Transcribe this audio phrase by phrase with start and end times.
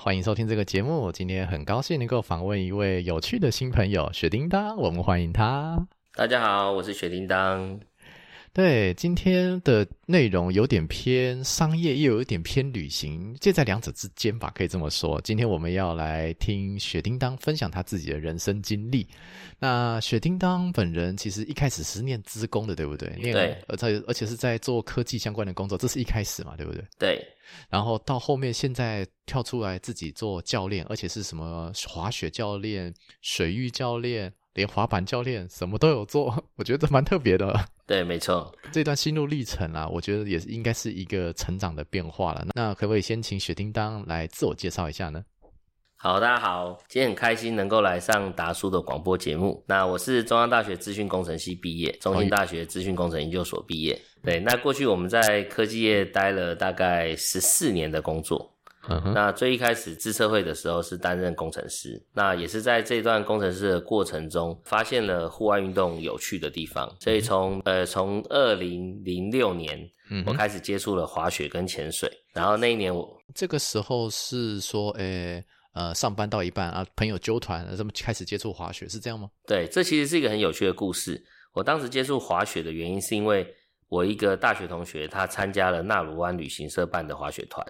[0.00, 1.10] 欢迎收听这个节目。
[1.10, 5.76] 今天很高兴能够访问一位有趣的新朋友雪叮当，我们欢迎他。
[6.14, 7.80] 大家好，我是雪叮当。
[8.58, 15.20] 对，今天的内容有点偏商业，又有一点偏旅行，介在两者之间吧，可以这么说。
[15.20, 19.06] 今天我们要来听雪叮当分享他自己的人生经历。
[19.60, 23.08] 那雪叮当本人其实一开始是念资工的，对不对？
[23.22, 26.84] 念对，而且而且是在做科技相关的工作，这是一开始嘛，对不对？
[26.98, 27.24] 对。
[27.70, 32.92] 然后到后面，现在跳出来自己做教练，而且是什么滑雪教练、
[33.22, 34.32] 水域教练。
[34.54, 37.64] 连滑板教练什么都有做，我觉得蛮特别的。
[37.88, 42.44] 对，没错，这段心路历程啊，我觉得也是应该是一个成长的变化了。
[42.54, 45.24] 那可不可以先请雪叮当来自我介绍一下呢？
[45.96, 49.64] 好，大家好，今天很开心能够来上达叔的广播节目。
[49.66, 53.98] 那我是中央大学资讯工程系毕业，中兴大学资讯工程研究所毕业。
[54.22, 58.54] 对，那过去我们在科技业待了大概十四年的工作。
[59.14, 69.78] 那最一开始自测会的时候是担任工程师，那也是在这段工程师的过程中，发现了户外运动有趣的地方，所以从呃从二零零六年，
[70.26, 79.28] 我开始接触了滑雪跟潜水，然后那一年我这个时候是说，诶呃上班到一半啊，朋友揪团，这么开始接触滑雪是这样吗？
[79.46, 81.22] 对，这其实是一个很有趣的故事。
[81.52, 83.46] 我当时接触滑雪的原因是因为
[83.88, 87.66] 我一个大学同学他参加了纳鲁湾旅行社办的滑雪团。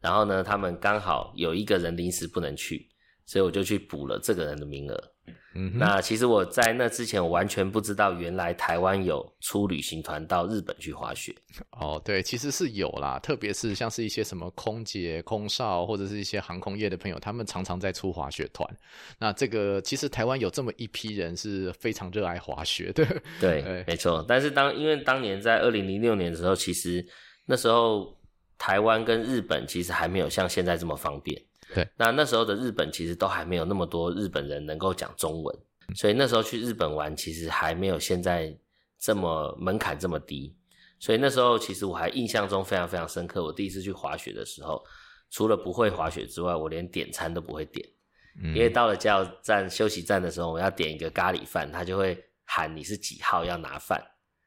[0.00, 2.88] 然后呢，他们刚好有一个人临时不能去，
[3.26, 5.10] 所以我就去补了这个人的名额。
[5.56, 11.32] 嗯，那其实我在那之前，我完全不知道原来台湾有出旅行团到日本去滑雪。
[11.78, 18.68] 哦，对，其实是有啦，特别是像是一些什么空姐、空少或者是一些航空业的朋友，他们常常在出滑雪团。
[19.18, 23.06] 那这个其实台湾有这么一批人是非常热爱滑雪的。
[23.40, 24.24] 对，没错。
[24.26, 27.06] 但是当因为当年在二零零六年的时候，其实
[27.46, 28.12] 那时候。
[28.58, 31.40] 台湾跟日本其实还没有像现在这么方便。
[31.74, 35.58] 对，那那时候的日本其实都还没有那么多日本人能够讲中文，
[35.94, 38.56] 所以那时候去日本玩其实还没有现在
[38.98, 40.54] 这么门槛这么低。
[41.00, 44.82] 所以那时候其实我还印象中非常非常深刻，我第一次去滑雪的时候，
[45.30, 47.86] 除了不会滑雪之外，我连点餐都不会点，
[48.54, 54.00] 因为到了加油站休息站的时候，我要点一个咖喱饭，他就会喊你是几号要拿饭，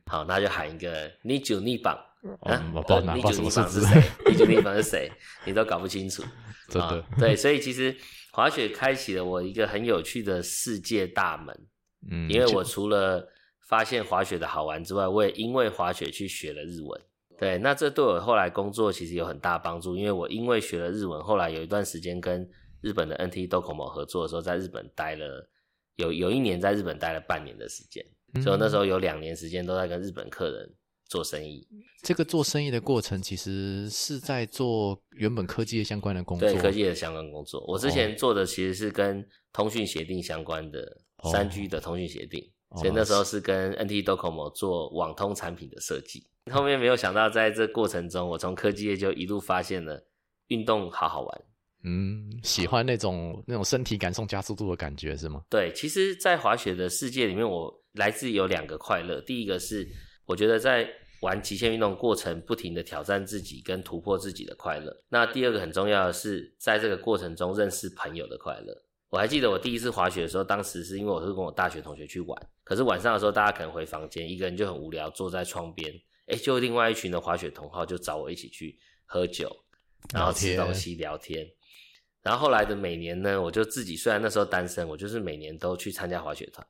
[0.06, 1.98] 好，那就喊一个你九你榜。
[2.42, 4.04] 啊，我不知道你九逆榜是谁？
[4.30, 5.12] 你九逆榜是谁？
[5.46, 6.24] 你都搞不清楚，
[6.68, 7.04] 真的。
[7.20, 7.96] 对，所以其实
[8.32, 11.68] 滑雪开启了我一个很有趣的世界大门。
[12.10, 13.28] 嗯，因为我除了
[13.68, 17.02] 发现滑雪的好玩之外，我也因为滑雪去学了日文。
[17.40, 22.48] 对，那这对我后来工作其实有很大帮助，因为我因为学了日文，后来有一段时间跟
[22.82, 25.48] 日本的 NT Docomo 合作的时候，在日本待了
[25.98, 28.04] 有有一年，在日本待了半年的时间，
[28.42, 30.74] 所以那时候有两年时间都在跟日本客人。
[31.08, 31.66] 做生意，
[32.04, 37.64] 这个做生意的过程其实是在做原本科技相关的工作，对科技的相关工作。
[37.68, 40.98] 我之前做的其实是跟通讯协定相关的
[41.32, 42.44] 三 G 的通讯协定，
[42.76, 46.28] 所以那时候是跟 NT Docomo 做网通产品的设计。
[46.52, 50.06] 后面没有想到，在这过程中，我从科技业就一路发现了
[50.48, 51.42] 运动好好玩。
[51.84, 55.42] 嗯，喜欢那种那种身体感受加速度的感觉是吗？
[55.50, 59.88] 对，其实，在滑雪的世界里面，我来自有两个快乐，第一个是。
[60.28, 60.88] 我觉得在
[61.22, 64.96] 玩极限运动过程，不停的挑战自己跟突破自己的快乐。
[65.10, 68.84] 那第二个很重要的是，在这个过程中认识朋友的快乐。
[69.10, 75.92] 我还记得我第一次滑雪的时候，当时是因为我是跟我大学同学去玩，可是晚上的时候大家可能回房间，一个人就很无聊，坐在窗边，
[76.28, 79.50] 哎，就另外一群的滑雪同好就找我一起去喝酒，
[80.14, 81.48] 然后吃东西聊天。
[82.22, 86.68] 然后后来的每年呢，我就自己虽然那时候单身，我就是每年都去参加滑雪团。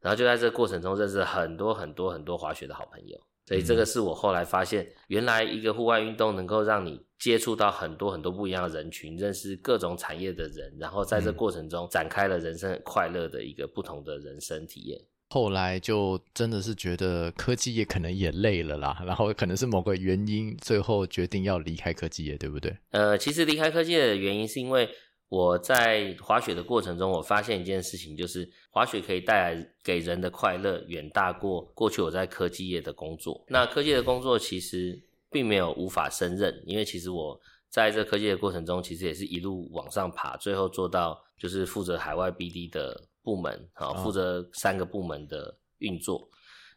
[0.00, 15.00] 然后就在这个过程中认识很多很多很多滑雪的好朋友，所以这个是我后来发现，原来一个户外运动能够让你接触到很多很多不一样的人群，认识各种产业的人，然后在这过程中展开了人生很快乐的一个不同的人生体验。
[15.32, 22.76] 后来就真的是觉得科技业可能也累了啦，然后可能是某个原因，最后决定要离开科技业，对不对？
[22.90, 24.88] 呃，其实离开科技业的原因是因为
[25.30, 33.42] 我在滑雪的过程中，我发现一件事情，就是滑雪可以带来给人的快乐远大过过去我在科技业的工作。
[33.48, 37.40] 那科技的工作其实并没有无法胜任，因为其实我
[37.70, 43.08] 在这科技的过程中，其实也是一路往上爬，最后做到就是负责海外 BD 的。
[43.22, 46.26] 部门好，负责三个部门的运作，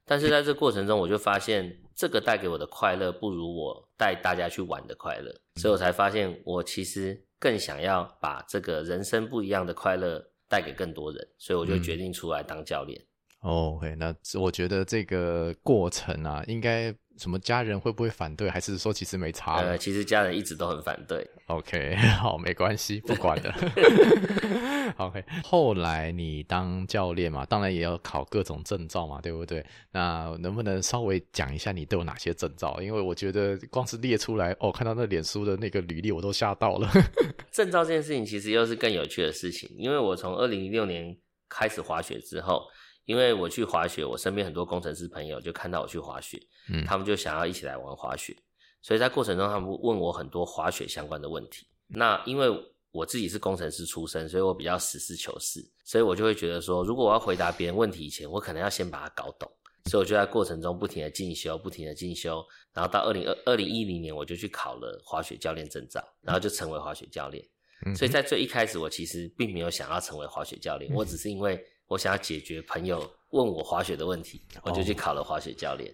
[0.04, 13.06] 但是在这过程中，我就发现这个带给我的快乐不如我带大家去玩的快乐，所以我才发现我其实更想要把这个人生不一样的快乐带给更多人，所以我就决定出来当教练。
[13.42, 16.96] OK，那我觉得这个过程啊，应该。
[17.18, 18.50] 什么家人会不会反对？
[18.50, 19.58] 还是说其实没差？
[19.58, 21.26] 呃，其实家人一直都很反对。
[21.48, 23.54] OK， 好，没关系，不管的。
[24.98, 29.66] OK，后来你当教练嘛，当然也要考各种证照嘛，对不对？
[29.92, 32.80] 那能不能稍微讲一下你都有哪些证照？
[32.82, 36.90] 因为我觉得光是列出来，哦，看到那脸书的那个履历，我都吓到了。
[37.52, 41.16] 证照这件事情其实又是更有趣的事情，因为我从二零一六年
[41.48, 42.64] 开始滑雪之后。
[43.06, 48.36] 因为我去滑雪，我身边很多工程师朋友就看到我去滑雪，嗯，他们就想要一起来玩滑雪，
[48.82, 51.68] 所以在过程中他们问我很多滑雪相关的问题。
[51.88, 52.50] 那因为
[52.92, 59.52] 我自己是工程师出身，所以我比较实事求是，所以我就会觉得说，如果我要回答别人问题以前，我可能要先把它搞懂。
[59.88, 62.42] 所以我就在过程中不停的进修，不停的进修，
[62.74, 67.44] 然后到二零二二零一零年，我就去考了滑雪教练证照，然后就成为滑雪教练。
[67.96, 71.62] 所以在最一开始，我其实并没有想要成为滑雪教练，我只是因为。
[71.94, 75.94] 我想要解决朋友问我滑雪的问题，我就去考了滑雪教练。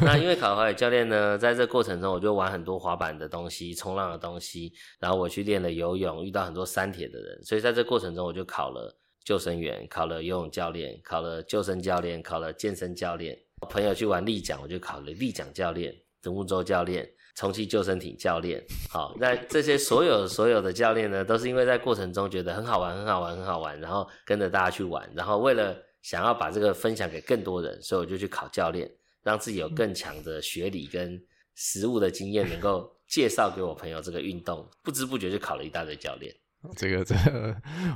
[0.00, 13.36] 那因为考滑雪教练呢，在这过程中我就玩很多滑板的东西、冲浪的东西，然后我去练了游泳，遇到很多山铁的人，所以在这过程中我就考了救生员、考了游泳教练、考了救生教练、考了健身教练。
[13.68, 15.92] 朋友去玩立桨，我就考了立桨教练、
[16.22, 17.08] 独木舟教练。
[17.34, 28.88] 重启救生艇教练，好，那这些所有所有的教练呢，都是因为在过程中觉得很好玩，很好玩，很好玩，然后跟着大家去玩，然后为了想要把这个分享给更多人，所以我就去考教练，
[29.22, 31.20] 让自己有更强的学理跟
[31.56, 36.32] 实物的经验，能够介绍给我朋友这个运动，不知不觉就考了一大堆教练。
[36.76, 37.14] 这个这，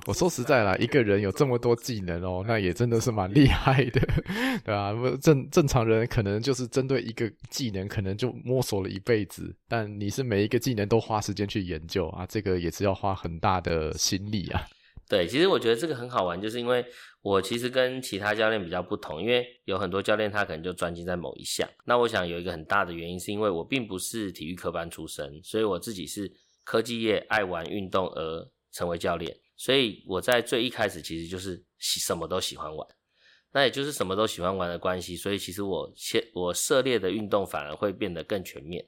[0.06, 4.00] 我说实在啦， 一个人有这么多技能哦，那也真的是蛮厉害的，
[4.62, 4.93] 对吧？
[5.23, 14.61] 正正常人可能就是针对一个技能，可能就摸索了一辈子，但你是每一个技能都花时间去研究啊，这个也是要花很大的心力啊。
[15.09, 16.85] 对，其实我觉得这个很好玩，就是因为
[17.23, 26.31] 我其实跟其他教练比较不同，因为有很多教练他可能就专精在某一项，那我想有一个很大的原因是因为我并不是体育科班出身，所以我自己是
[26.64, 28.47] 科技业爱玩运动而。
[28.73, 32.87] 成为教练，所以我在最一开始其实就是喜什么都喜欢玩，
[33.53, 38.87] 那也就是什么都喜欢玩的关系，所以其实我切我涉猎的运动反而会变得更全面。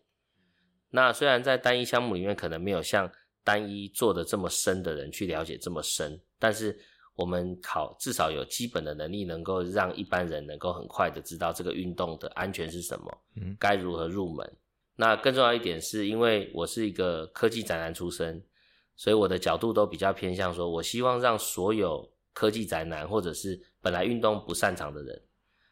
[0.90, 3.10] 那虽然在单一项目里面可能没有像
[3.42, 6.78] 单一做的这么深的人去了解这么深，但是
[7.14, 14.56] 我们考至少有基本的能力，能够让一般人能够很快的知道这个运动的安全是什么，嗯，该如何入门。
[14.96, 18.42] 那更重要一点是因为我是一个科技宅男出身。
[19.00, 25.22] 所以我的角度都比较偏向说，我希望让所有科技宅男或者是本来运动不擅长的人，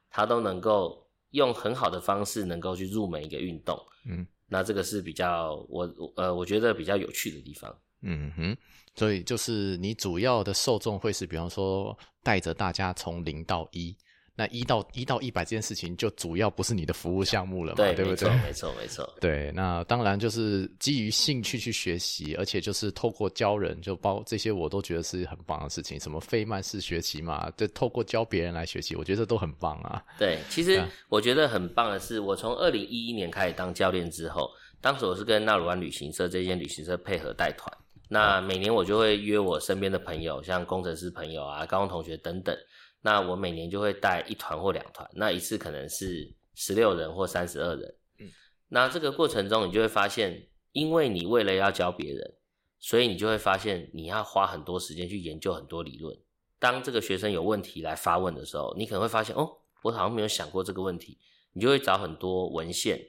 [0.08, 3.78] 他都能够用很好的方式能够去入门一个运动。
[4.06, 7.78] 嗯，那这个是比较我呃我觉得比较有趣的地方。
[8.00, 8.56] 嗯哼，
[8.94, 13.94] 所以就是你主要的受众会是，比方说带着大家从零到一。
[14.38, 17.76] 那一到一到一百这件事情，就主要不是你的服务项目了嘛？
[17.76, 18.30] 对不对？
[18.36, 19.14] 没错，没错。
[19.20, 25.98] 对，那当然就是基于兴趣去学习，而且就是透过教人，就包这些我都觉得是很棒的事情。
[25.98, 30.00] 什么费曼式学习嘛，就透过教别人来学习，我觉得都很棒啊。
[30.16, 34.48] 对，其实我觉得很棒的是，我从二零一一年开始当教练之后，
[34.80, 37.76] 当时我是跟纳鲁湾旅行社这间旅行社配合带团，
[38.08, 42.56] 那每年我就会约我身边的朋友，像工程师朋友啊、高中同学等等。
[43.00, 47.94] 那我每年就会带一团或两团，那一次可能是十六人或三十二人。
[48.18, 48.28] 嗯，
[48.68, 52.34] 那这个过程中，你就会发现，因为你为了要教别人，
[52.78, 56.16] 所以你就会发现你要花很多时间去研究很多理论。
[56.58, 59.48] 当这个学生有问题来发问的时候，你可能会发现，哦，
[59.82, 61.18] 我好像没有想过这个问题。
[61.52, 63.00] 你就会找很多文献、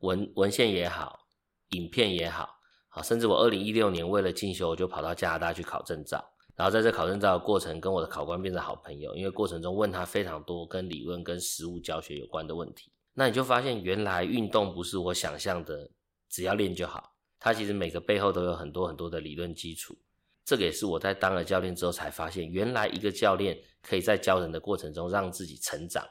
[0.00, 1.26] 文文献也好，
[1.70, 2.48] 影片也好，
[2.88, 6.22] 好，甚至我二零一六年为了进修，我就跑到加拿大去考证照。
[6.56, 12.92] 然后在这考证照的过程，跟我的考官变成好朋友，因为过程中问他非常多跟理论跟实务教学有关的问题。
[13.12, 15.90] 那你就发现原来运动不是我想象的，
[16.28, 17.14] 只要练就好。
[17.40, 19.96] 它其实每个背后都有很多很多的理论基础。
[20.44, 26.06] 这个也是我在当了教练之后才发现，原来一个教练可以在教人的过程中让自己成长，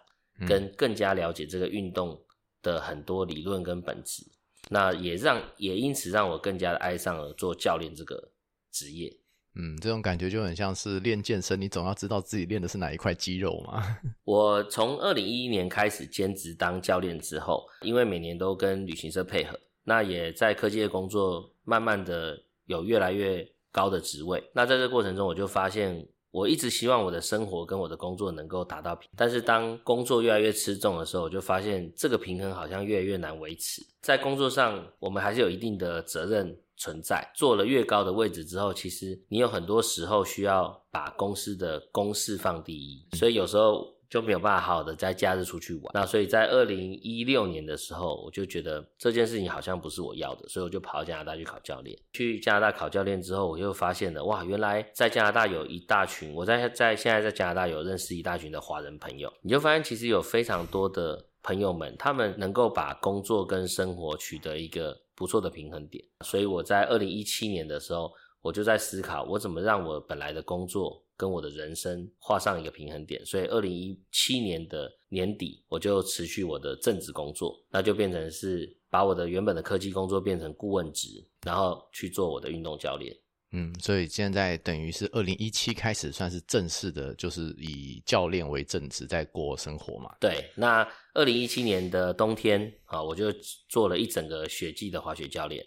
[0.47, 2.19] 跟更加了解这个运动
[2.61, 4.23] 的很多理论跟本质。
[4.69, 8.31] 那也让也因此让我更加的爱上了做教练这个
[8.71, 9.15] 职业。
[9.55, 13.83] 嗯，这种感觉就很像是练健身，你总要知道自己练的是哪一块肌肉嘛。
[14.25, 24.43] 我从二零一一年开始兼职当教练之后，因为每年都跟旅行社配合，那也在科技业工作，慢慢的有越来越高的职位。
[24.53, 26.07] 那在这过程中，我就发现。
[26.33, 33.83] 我一直希望我的生活跟我的工作能够达到平衡，但是当工作越来越吃重的时候，我就发现这个平衡好像越来越难维持。
[34.01, 37.31] 在工作上，我们还是有一定的责任存在。
[37.35, 43.93] 做了越高的位置之后，其实你有很多时候需要把公司的公事放第一，所以有时候。
[44.09, 45.85] 就没有办法好好的在假日出去玩。
[45.91, 51.97] 那所以在二零一六年的时候，我就觉得这件事情好像不是我要的，所以我就跑到加拿大去考教练。
[52.11, 59.33] 去加拿大考教练之后，我就发现了哇，原来在加拿大有一大群，我在在现在在加拿大有认识一大群的华人朋友。
[59.41, 66.03] 你就发现其实有非常多的朋友们，他们能够把工作跟生活取得一个不错的平衡点。
[66.25, 71.01] 所以我在二零一七年的时候，我就在思考我怎么让我本来的工作。
[71.15, 83.15] 跟我的人生画上一个平衡点，所以二零一七年的年底，我就持续我的正职工作，那就变成是把我的原本的科技工作变成顾问职，然后去做我的运动教练。
[83.55, 90.15] 嗯，所以现在等于是二零一七开始算是正式的，就是以教练为正职在过生活嘛。
[90.19, 93.31] 对，那二零一七年的冬天啊，我就
[93.69, 95.63] 做了一整个雪季的滑雪教练，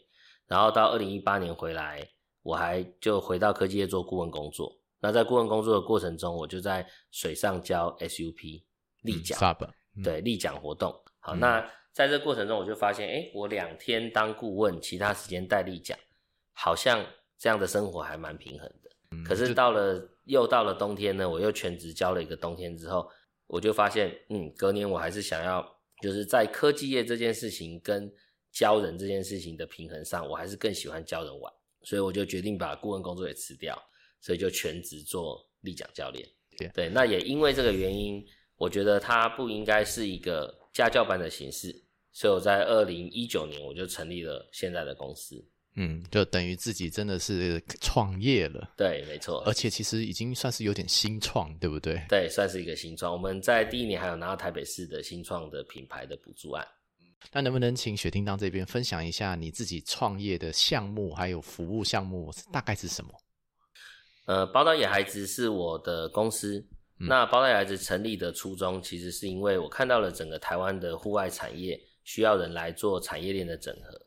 [0.48, 2.04] 然后到二零一八年回来，
[2.42, 4.76] 我还就回到科技业做顾问工作。
[4.98, 8.64] 那在顾问工作的过程中，我就在水上教 SUP
[9.02, 9.38] 立桨，
[10.02, 10.92] 对立桨活动。
[11.20, 15.96] 好，那在这过程中，我就发现，哎，我两天当顾问，其他时间带立桨，
[16.52, 17.04] 好像
[17.38, 19.24] 这样的生活还蛮平衡的。
[19.24, 23.10] 可是到了又到了冬天呢，我又全职教了一个冬天之后，
[23.46, 25.66] 我就发现，嗯，隔年我还是想要，
[26.02, 28.12] 就是在科技业这件事情跟
[28.52, 31.52] 教人这件事情的平衡上，我还是更喜欢教人玩，
[31.82, 33.80] 所以我就决定把顾问工作也辞掉。
[34.18, 36.26] 所以就全职做立桨教练，
[36.74, 38.26] 对，那也因为这个原因，
[38.56, 52.02] 我觉得它不应该是一个家教班的形式，所以我在二零一九年我就成立了现在的公司，嗯，就等于自己真的是创业了，对，没错，而且其实已经算是有点新创，对不对？
[52.08, 53.12] 对，算是一个新创。
[53.12, 56.66] 我们在第一年还有拿到台北市的新创的品牌的补助案，
[57.30, 63.10] 那能不能请雪叮当这边分享一下你自己创业的项目还有服务项目大概是什么？
[64.24, 66.66] 呃，包岛野孩子是我的公司。
[66.98, 74.00] 那包袋野孩子成立的初衷，其实是因为我看到了整个台湾的户外产业需要人来做产业链的整合。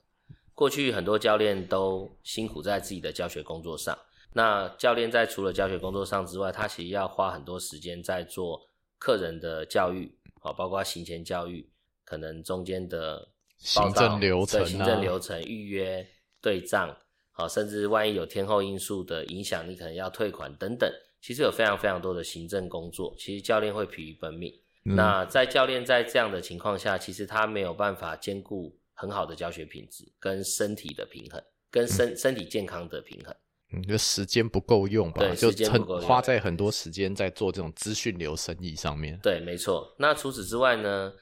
[0.60, 3.98] 过去很多教练都辛苦在自己的教学工作上，
[4.34, 8.60] 那教练在除了教学工作上之外，他其实要花很多时间在做
[8.98, 11.66] 客人的教育，啊，包括行前教育，
[12.04, 13.25] 可能中间的
[13.56, 16.06] 行政流程、行政流程、预约、
[16.42, 16.94] 对账。
[17.32, 24.54] 啊，甚至万一有天后因素的影响，你可能要退款等等，其实有非常非常多的行政工作，其实教练会疲于奔命。
[24.84, 31.41] 那在教练在这样的情况下，其实他没有办法兼顾很好的教学品质跟身体的平衡，
[31.72, 33.34] 跟身身体健康的平衡。
[33.72, 35.22] 嗯，就时间不够用吧？
[35.22, 39.18] 对，时间不够，花在很多时间在做这种资讯流生意上面。
[39.24, 39.96] 对，没错。
[39.98, 41.13] 那除此之外呢？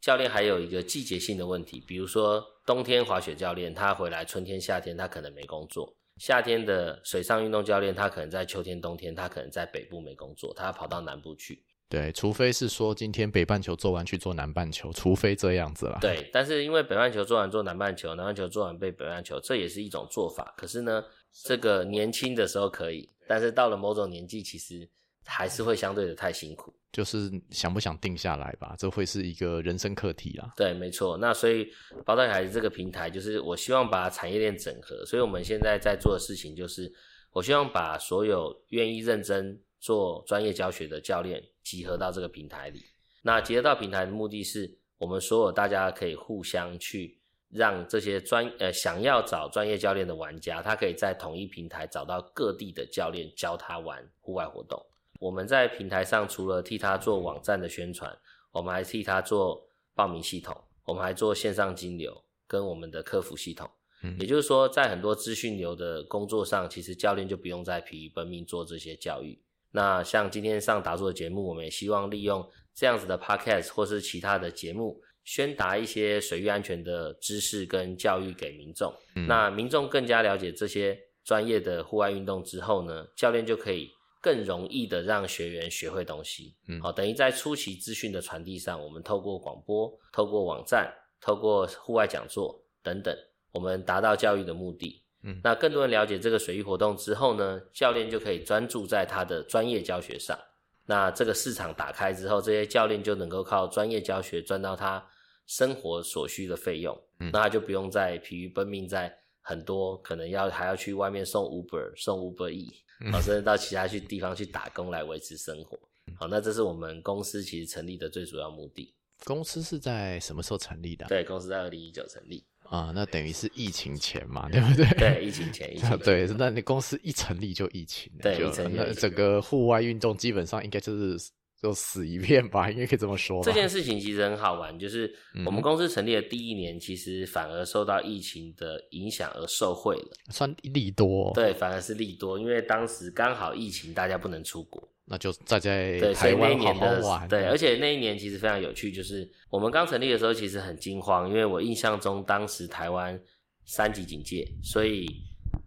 [0.00, 11.64] 教练还有一个季节性的问题，比如说冬天滑雪教练他回来，春天夏天他可能没工作；夏天的水上运动教练他可能在秋天冬天他可能在北部没工作，他要跑到南部去。
[11.92, 15.98] 对，除非是说今天北半球做完去做南半球，除非这样子啦。
[16.00, 20.54] 对，但是因为北半球做完做南半球，南半球做完被北半球，这也是一种做法。
[20.56, 21.04] 可是呢，
[21.44, 24.88] 这个年轻的时候可以，但是到了某种年纪，其实
[25.26, 26.74] 还是会相对的太辛苦。
[26.92, 30.50] 就是想不想定下来吧，这会是一个人生课题啦。
[30.56, 31.18] 对，没错。
[31.18, 31.68] 那所以
[32.06, 35.04] 宝岛孩子这个平台，就是我希望把产业链整合。
[35.04, 36.90] 所以我们现在在做的事情，就是
[37.32, 42.80] 我希望把所有愿意认真做专业教学的教练集合到这个平台里。
[43.20, 47.18] 那集合到平台的目的是，我们所有大家可以互相去
[47.50, 54.80] 让这些专呃想要找专业教练的玩家，他可以在同一平台找到各地的教练教他玩户外活动。
[55.18, 58.16] 我们在平台上除了替他做网站的宣传，
[58.52, 63.68] 我们还替他做报名系统，我们还做线上金流跟我们的客服系统。
[64.02, 69.40] 嗯，也就是说，在很多资讯流的工作上，其实教练就不用再疲于奔命做这些教育。
[69.72, 78.92] 那像今天上达做的节目，我们也希望利用这样子的 podcast 或是其他的节目，宣达一些水域安全的知识跟教育给民众。
[79.16, 83.88] 嗯那民众更加了解这些专业的户外运动之后呢，教练就可以
[84.20, 86.54] 更容易的让学员学会东西。
[86.68, 93.16] 嗯好、等于在初期资讯的传递上，我们透过广播、透过网站、透过户外讲座等等，
[93.52, 95.01] 我们达到教育的目的。
[95.22, 100.38] 嗯那更多人了解这个水域活动之后呢，教练就可以专注在他的专业教学上。
[100.86, 105.06] 那这个市场打开之后，这些教练就能够靠专业教学赚到他
[105.46, 115.78] 生活所需的费用，嗯那他就不用再疲于奔命在很多可能要还要去外面送 Uber、送 Uber E，嗯好、甚至到其他去地方去打工来维持生活。
[116.16, 118.94] 好，那这是我们公司其实成立的最主要目的。
[119.24, 121.08] 公司是在什么时候成立的啊？
[121.08, 124.86] 对，公司在二零一九成立，啊，那等于是疫情前嘛，对不对？
[124.98, 128.38] 对，疫情前，疫情前 对，那你公司一成立就疫情对
[128.74, 133.42] 那整个户外运动基本上应该就是就死一片吧，应该可以这么说。
[133.44, 135.04] 这件事情其实很好玩，就是
[135.44, 140.10] 我嗯们公司成立的第一年，其实反而受到疫情的影响而受惠了。
[140.30, 144.91] 算利多、哦，，对，反而是利多，因为当时刚好疫情，大家不能出国。
[145.12, 147.28] 那就再在对，所以那台湾好一年的好玩。
[147.28, 153.20] 对，而且那一年其实非常有趣，就是我们刚成立的时候，其实很惊慌，因为我印象中当时台湾
[153.66, 155.06] 三级警戒，所以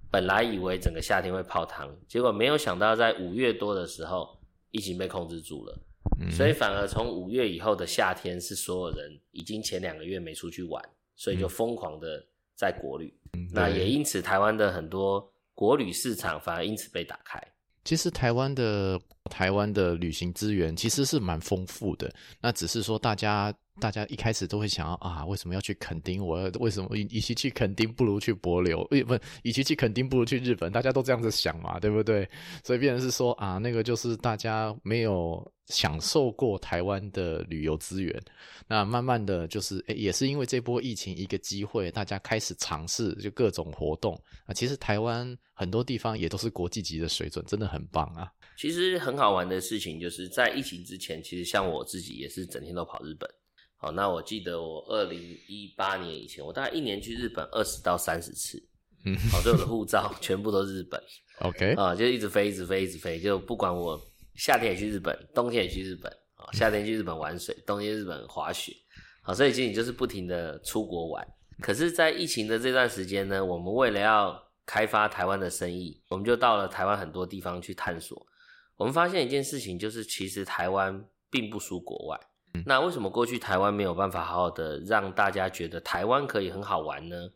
[0.09, 4.35] 本来以为整个夏天会泡汤，结果没有想到在五月多的时候，
[4.71, 5.79] 疫情被控制住了。
[6.19, 10.83] 嗯所以反而从五月以后的夏天，是所有人已经前两个月没出去玩，
[11.15, 12.25] 所以就疯狂的
[12.55, 13.13] 在国旅。
[13.53, 17.39] 那也因此，台湾的很多国旅市场反而因此被打开。
[17.85, 18.99] 其实台湾的
[19.29, 26.25] 台湾的旅行资源其实是蛮丰富的，那只是说大家大家一开始都会想要啊，为什么要去垦丁？
[26.25, 28.86] 我要为什么与其去垦丁，不如去帛琉？
[28.91, 30.72] 诶，不，与其去垦丁，不如去日本。
[30.72, 32.27] 大家都这样子想嘛，对不对？
[32.63, 38.17] 所以变成是说啊，那个就是大家没有享受过台湾的旅游资源。
[38.67, 44.53] 那慢慢的就是，诶，也是因为这波疫情一个机会，大家开始尝试就各种活动啊。
[44.53, 48.32] 其实台湾很多地方也都是国际级的水准，真的很棒啊。
[48.58, 53.29] 其实很好玩的事情，就是在疫情之前，其实像我自己也是整天都跑日本。
[53.77, 58.57] 好，那我记得我二零一八年以前，我大概一年去日本二十到三十次。
[59.05, 61.00] 嗯 好，所以我的护照全部都是日本
[61.42, 64.01] ，OK，啊，就一直飞，一直飞，一直飞，就不管我
[64.33, 68.74] 夏天也去日本，冬天也去日本啊，夏天去日本玩水，冬天日本滑雪。
[69.22, 71.27] 好，所以其实你就是不停的出国玩。
[71.61, 78.25] 可是，在疫情的这段时间呢，我们为了要开发台湾的生意，我们就到了台湾很多地方去探索。
[78.75, 82.20] 我们发现一件事情，就是其实台湾并不输国外。
[82.65, 87.29] 那为什么过去台湾没有办法好好的让大家觉得台湾可以很好玩呢？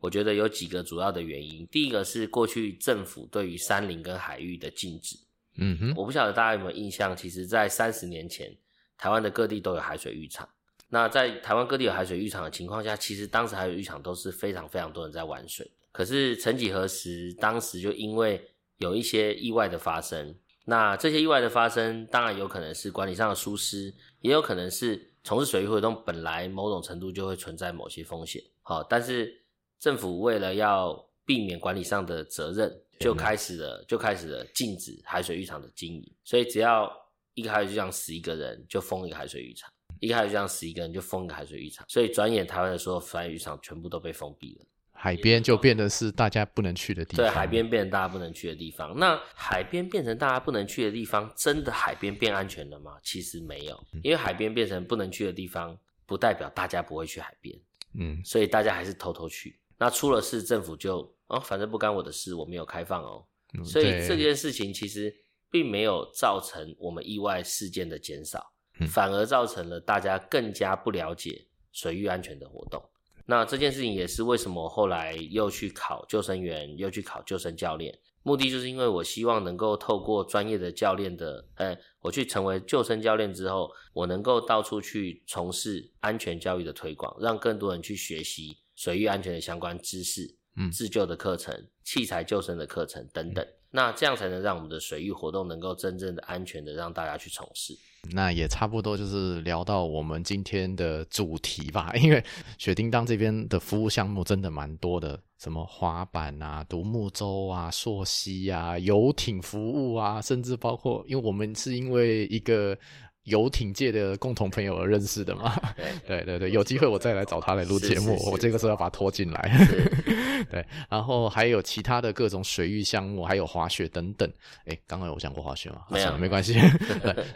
[0.00, 1.66] 我觉得有几个主要的原因。
[1.68, 5.16] 第一个是过去政府对于山林跟海域的禁止。
[5.56, 8.54] 嗯哼，我不晓得大家有没有印象，其实，在三十年前，
[8.98, 10.48] 台湾的各地都有海水浴场。
[10.88, 15.70] 那在台湾各地有海水浴场的情况下，其实当时海水浴场都是非常非常多人在玩水。
[15.90, 20.34] 可是曾几何时，当时就因为有一些意外的发生，
[20.64, 28.42] 那这些意外的发生，当然有可能是管理上的疏失，也有可能是从事水域活动本来某种程度就会存在某些风险。
[28.62, 29.44] 好，但是
[29.78, 36.14] 政府为了要避免管理上的责任，就开始了就开始了禁止海水浴场的经营。
[36.24, 36.90] 所以只要
[37.34, 39.68] 一个海水浴场死一个人，就封一个海水浴场；
[40.00, 41.84] 一个海水浴场死一个人，就封一个海水浴场。
[41.90, 44.64] 所以转眼台湾的所有海水浴场全部都被封闭了。
[45.04, 47.26] 海边就变得是大家不能去的地方。
[47.26, 48.98] 对，海边变成大家不能去的地方。
[48.98, 52.96] 那海边变成大家不能去的地方，真的海边变安全了吗？
[53.02, 57.54] 其实没有，因为海边变成不能去的地方，不代表大家不会去海边，
[57.98, 59.60] 嗯，所以大家还是偷偷去。
[59.76, 63.26] 那出了事，政府就哦，反正不干我的事，我没有开放哦。
[63.58, 65.14] 嗯所以这件事情其实
[65.50, 68.42] 并没有造成我们意外事件的减少，
[68.80, 72.82] 嗯反而造成了大家更加不了解水域安全的活动。
[73.26, 93.46] 那这件事情也是为什么我后来又去考救生员，又去考救生教练，目的就是因为我希望能够透过专业的教练的，呃，我去成为救生教练之后，我能够到处去从事安全教育的推广，让更多人去学习水域安全的相关知识，嗯自救的课程、器材救生的课程等等。
[93.70, 97.74] 那这样才能让我们的水域活动能够真正的安全的让大家去从事。
[98.12, 102.22] 那也差不多就是聊到我们今天的主题吧， 因为
[102.58, 112.76] 雪叮当这边的服务项目真的蛮多的，什么滑板啊、独木舟啊、溯溪啊、游艇服务啊，甚至包括，因为我们是因为一个
[113.24, 115.54] 游艇界的共同朋友而认识的嘛。
[116.06, 119.66] 对，对对对，有机会我再来找他来录节目我这个时候要把他拖进来。
[120.50, 124.30] 对，然后还有其他的各种水域项目，还有滑雪等等。
[124.66, 125.76] 哎，刚刚有讲过滑雪吗？
[125.88, 126.54] 啊没有没关系。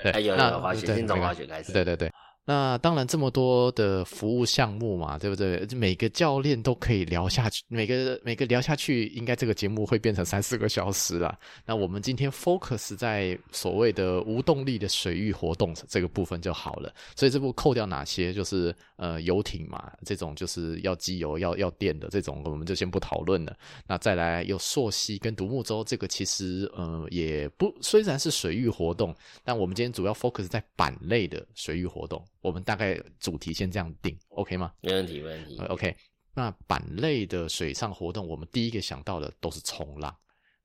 [0.02, 2.12] 对对，那滑雪先从滑雪开始对对对。
[2.50, 5.66] 那当然，这么多的服务项目嘛，对不对？
[5.76, 11.38] 每个教练都可以聊下去，每个每个聊下去，应该这个节目会变成三四个小时了。
[11.66, 16.90] 那我们今天 focus 在所谓的无动力的水域活动这个部分就好了。
[17.14, 23.54] 所以这部扣掉哪些，就是呃游艇嘛，这种就是要机油、要要电的这种，我们就先不讨论了。
[23.86, 32.24] 那再来有溯溪跟独木舟，这个其实呃也不虽然是水域活动，但我们今天主要 focus 在板类的水域活动。
[32.40, 34.72] 我们大概主题先这样定，OK 吗？
[34.80, 35.56] 没问题，没问题。
[35.66, 35.96] OK，
[36.34, 40.16] 那板类的水上活动，我们第一个想到的都是冲浪。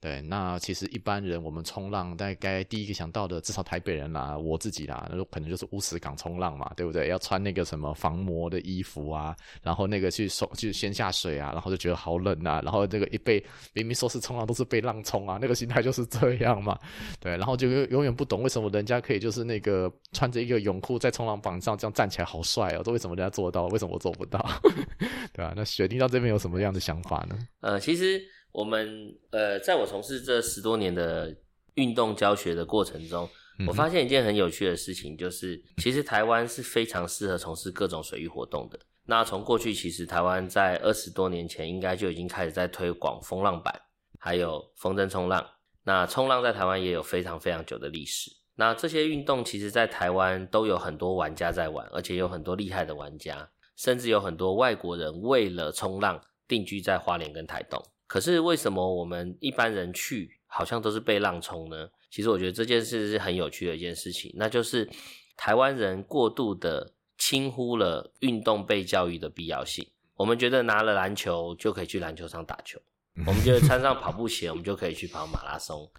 [0.03, 7.07] 对，那其实一般人我们冲浪，大概第一个想到的，至少台北人啦，我自己啦，那可能就是乌石港冲浪嘛，对不对？
[7.07, 16.77] 要穿那个什么防磨的衣服啊，然后那个去手去先下水啊，然后就觉得好冷啊，然后这个一被明明说是冲浪，都是被浪冲啊，那个心态就是这样嘛。
[17.21, 24.45] 对，然后就永远不懂为什么人家可以就是那个穿着一个泳裤在冲浪板上这样站起来好帅哦，这为什么人家做到，为什么我做不到？
[25.31, 25.53] 对吧？
[25.55, 27.39] 那雪丁到这边有什么样的想法呢？
[27.61, 28.21] 呃，其实。
[28.53, 31.35] 我们呃，在我从事这十多年的
[31.73, 33.27] 运动教学的过程中，
[33.67, 38.79] 我发现一件很有趣的事情，就是其实台湾是非常适合从事各种水域活动的。
[39.05, 43.73] 那从过去，其实台湾在二十多年前应该就已经开始在推广风浪板，
[44.19, 45.45] 还有风筝冲浪。
[45.83, 48.31] 那冲浪在台湾也有非常非常久的历史。
[48.55, 57.83] 那这些运动其实，在台湾都有很多玩家在玩，而且有很多厉害的玩家，甚至有很多外国人为了冲浪定居在花莲跟台东。
[58.07, 61.89] 可是为什么我们一般人去好像都是被浪冲呢？
[62.11, 64.87] 其实我觉得这件事是很有趣的一件事情，那就是
[65.35, 69.87] 台湾人过度的轻忽了运动被教育的必要性。
[70.15, 72.79] 我们觉得拿了篮球就可以去篮球场打球，
[73.25, 75.89] 我们觉得穿上跑步鞋我们就可以去跑马拉松，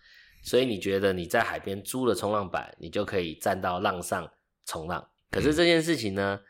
[0.45, 4.31] 所以你觉得你在海边租了冲浪板，你就可以站到浪上
[4.67, 5.05] 冲浪。
[5.33, 6.41] 可是这件事情呢？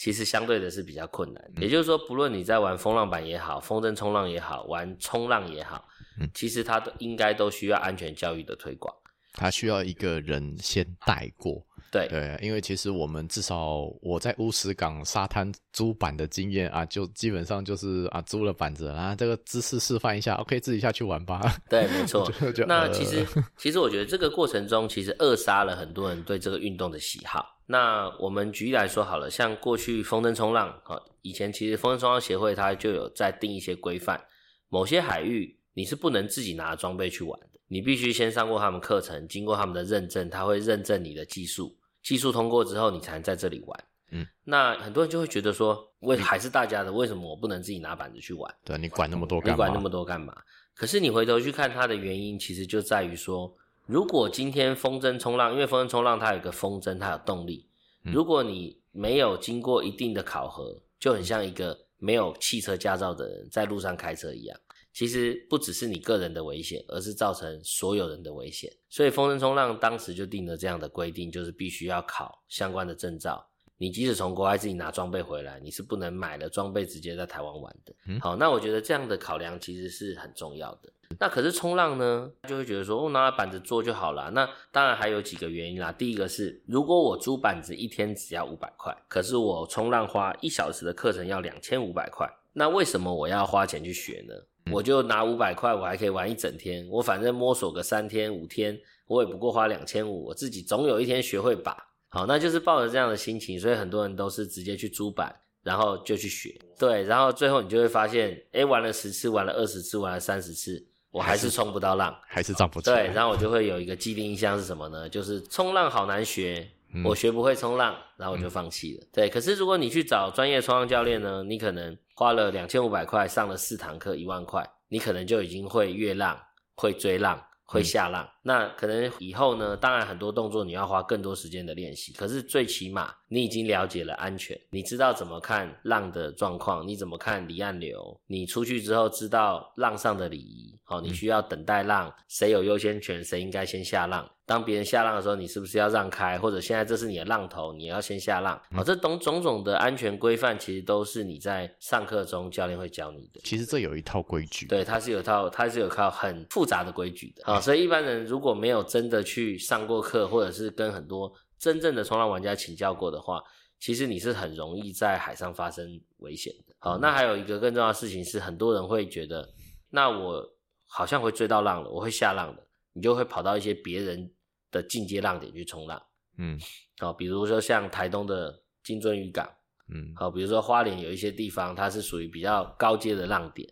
[0.00, 5.86] 其实相对的是比较困难，也就是说，不论你在玩风浪板也好，风筝冲浪也好，玩冲浪也好，
[6.32, 8.94] 其实它都应该都需要安全教育的推广。
[9.34, 11.62] 它需要一个人先带过。
[11.90, 21.40] 对对，因为其实我们至少我在乌石港沙滩租板的经验啊，就基本上就是啊租了板子啊，这个姿势示范一下，OK，自己下去玩吧。
[21.68, 22.30] 对，没错。
[22.68, 23.26] 那其实
[23.58, 27.44] 其实我觉得这个过程中其实扼杀了很多人对这个运动的喜好。
[27.66, 34.20] 那我们举例来说好了，像过去风筝冲浪啊，以前其实风筝冲浪协会它就有在定一些规范，
[34.68, 41.76] 某些海域你是不能自己拿装备去玩的，你必须先上过他们课程，经过他们的认证，他会认证你的技术。
[42.02, 43.84] 技术通过之后，你才能在这里玩。
[44.12, 48.52] 嗯，那很多人就会觉得说，为还是大家的，为什么我不能自己拿板子去玩？
[48.64, 49.52] 对，你管那么多干嘛？
[49.52, 50.36] 你管那么多干嘛？
[50.74, 53.54] 可是你回头去看它的原因，其实就在于说，
[53.86, 57.66] 如果今天风筝冲浪，因为风筝冲浪它有个风筝，它有动力。
[58.02, 64.58] 如果你没有经过一定的考核，就很像一个没有汽车驾照的人在路上开车一样。
[64.92, 68.72] 其实不只是你个人的危险，而是造成所有人的危险。
[68.88, 73.46] 所以风筝冲浪当时就定了这样的规定，就是必须要考相关的证照。
[73.78, 77.94] 你即使从国外自己拿装备回来，你是不能买了装备直接在台湾玩的。
[78.20, 80.92] 好，那我觉得这样的考量其实是很重要的。
[81.18, 84.30] 那可是冲浪呢，就会觉得说，我拿板子做就好了。
[84.32, 85.90] 那当然还有几个原因啦。
[85.90, 94.34] 第一个是，如果我租板子一天只要五百块，可是我冲浪花一小时的课程要两千五百块，那为什么我要花钱去学呢？
[94.72, 96.86] 我就拿五百块，我还可以玩一整天。
[96.88, 101.76] 我反正摸索个三天五天，我也不过花两千五，我自己总有一天学会吧。
[102.08, 106.52] 好，那就是抱着这样的心情，所以很多人都是直接去租板，然后就去学。
[106.78, 113.06] 对，然后最后你就会发现，哎，玩了十次，玩了二十次，玩了三十次，我还是冲不到浪，还是涨不起来。
[113.06, 115.08] 对，然后我就会有一个既定印象是什么呢？
[115.08, 116.68] 就是冲浪好难学，
[117.04, 119.06] 我学不会冲浪，然后我就放弃了。
[119.12, 124.68] 对，可是如果你去找专业冲浪教练呢，你可能花了两千五百块上了四堂课，一万块。
[124.88, 126.40] 你可能就已经会越浪，
[126.74, 127.40] 会追浪。
[127.72, 129.76] 会下浪，那可能以后呢？
[129.76, 144.28] 当然很多动作你要花更多时间的练习，可是最起码你已经了解了安全，你知道怎么看浪的状况，你怎么看离岸流，你出去之后知道浪上的礼仪，好，你需要等待浪，谁有优先权，谁应该先下浪。
[144.50, 146.36] 当别人下浪的时候，你是不是要让开？
[146.36, 148.60] 或者现在这是你的浪头，你要先下浪。
[148.74, 153.40] 好，这种种种的安全规范，其实都是你在上课中教练会教你的。
[153.44, 157.44] 其实这有一套规矩，对，它是有套，它是有套很复杂的规矩的。
[157.44, 163.40] 好，所以一般人如果没有真的去上过课，或者是跟很多真正的冲浪玩家请教过的话，
[163.78, 166.74] 其实你是很容易在海上发生危险的。
[166.80, 169.48] 好，那还有一个更重要的事情是，很多人会觉得，
[169.90, 170.44] 那我
[170.88, 174.28] 好像会追到浪了，我会下浪的，你就会跑到一些别人。
[174.70, 176.00] 的进阶浪点去冲浪，
[176.38, 176.58] 嗯，
[176.98, 179.48] 好，比如说像台东的金樽渔港，
[179.92, 183.68] 嗯，好，比如说花莲有一些地方，它是属于比较高阶的浪点。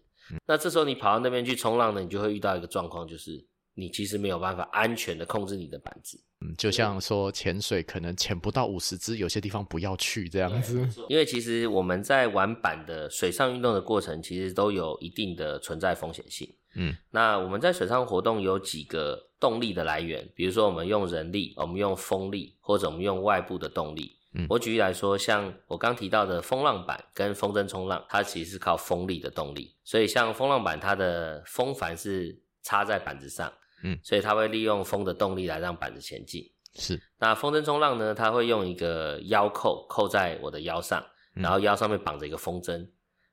[0.46, 3.42] 那这时候你跑到那边去冲浪呢，你就会遇到一个状况，就是
[3.74, 10.86] 你其实没有办法安全的控制你的板子，嗯，就像说潜水可能潜不到五十只，有些地方不要去这样子。
[11.08, 16.52] 因为其实我们在玩板的水上运动的过程，其实都有一定的存在风险性。
[16.80, 24.16] 嗯，那我们在水上活动有几个动力的来源，比如说我们用人力，我们用风力，或者我们用外部的动力。
[24.34, 29.74] 嗯我举例来说，像我刚提到的风浪板跟风筝冲浪，它其实是靠风力的动力。
[29.82, 36.44] 所以像风浪板，它的风帆是插在板子上，嗯所以它会利用风的动力来让板子前进。
[36.74, 41.02] 是，那风筝冲浪呢，它会用一个腰扣扣在我的腰上，
[41.34, 42.86] 嗯然后腰上面绑着一个风筝，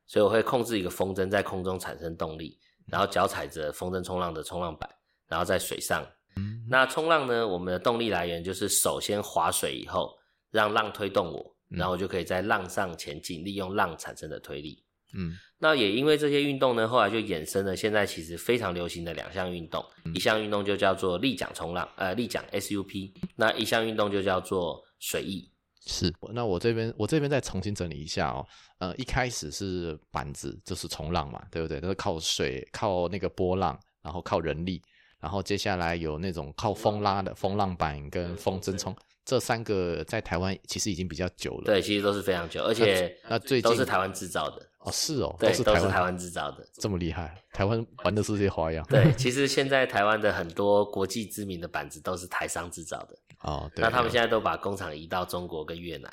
[0.06, 2.58] 所以我会控制一个风筝在空中产生动力，
[2.90, 4.88] 然后脚踩着风筝冲浪的冲浪板，
[5.28, 6.06] 然后在水上。
[6.36, 10.14] 嗯那冲浪呢，我们的动力来源就是首先划水以后，
[10.50, 14.82] 让浪推动我，嗯然后我就可以在浪上前进，利用浪产生的推力。
[15.14, 25.50] 嗯那也因为这些运动呢，后来就衍生了现在其实非常流行的两项运动，嗯一项运动就叫做立桨冲浪，呃，立桨 SUP，那一项运动就叫做水翼。
[25.86, 26.12] 是。
[26.32, 28.46] 那我这边我这边再重新整理一下哦。
[28.78, 31.80] 呃，一开始是板子，就是冲浪嘛，对不对？
[31.80, 34.82] 都是靠水，靠那个波浪，然后靠人力，
[35.18, 38.94] 然后接下来有那种靠风拉的风浪板跟风筝冲，
[39.26, 41.64] 这三个在台湾其实已经比较久了。
[41.64, 46.64] 对，其实都是非常久，而且那最近都是台湾制造的，哦，是哦，对，都是台湾制造的。
[46.74, 48.86] 这么厉害，台湾玩的是这些花样。
[48.88, 53.82] 对，其实现在台湾的很多国际知名的板子都是台商制造的，哦，对。
[53.82, 56.10] 那他们现在都把工厂移到中国跟越南。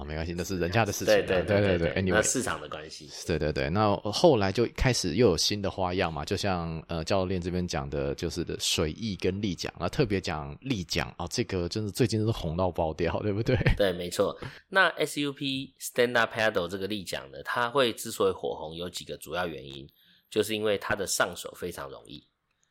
[0.00, 1.22] 好，没关系，那是人家的事情对。
[1.26, 3.06] 对对对对那市场的关系。
[3.26, 13.54] 对对对，那后来就开始又有新的花样嘛，就像呃教练这边讲的，就是的水翼跟立桨，那特别讲立桨啊，这个真的最近是红到爆掉，对不对？
[13.76, 14.34] 对，没错。
[14.70, 19.86] 那 SUP Stand Up Paddle 这个立桨呢，它会之所以火红，有几个主要原因，
[20.30, 22.26] 就是因为它的上手非常容易。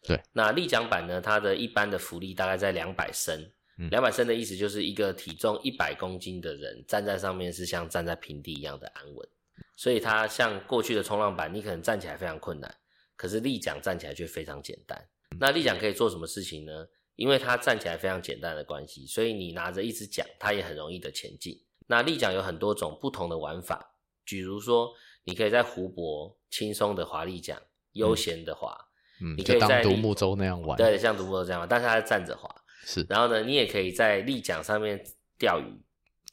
[0.07, 3.51] 对，那立桨板呢，它的一般的浮力大概在两百升嗯，
[3.87, 9.29] 两百升的意思就是一个体重一百公斤的人站在上面是像站在平地一样的安稳，
[9.75, 12.75] 所以它像过去的冲浪板，你可能站起来非常困难，
[13.15, 15.01] 可是立桨站起来却非常简单。
[15.39, 16.85] 那立桨可以做什么事情呢？
[17.15, 21.57] 因为它站起来非常简单的关系，所以你拿着一支桨，它也很容易的前进。
[21.87, 24.91] 那立桨有很多种不同的玩法，比如说
[25.23, 27.61] 你可以在湖泊轻松的划立桨，
[27.93, 28.77] 悠闲的划，
[29.21, 30.77] 嗯，你可就以在独木舟那样玩。
[30.77, 32.49] 对，像独木舟这样玩，但是它是站着划。
[32.85, 35.03] 是然后呢，你也可以在立桨上面
[35.37, 35.81] 钓鱼，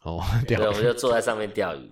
[0.02, 1.88] 哦，对， 我们就坐在上面钓鱼。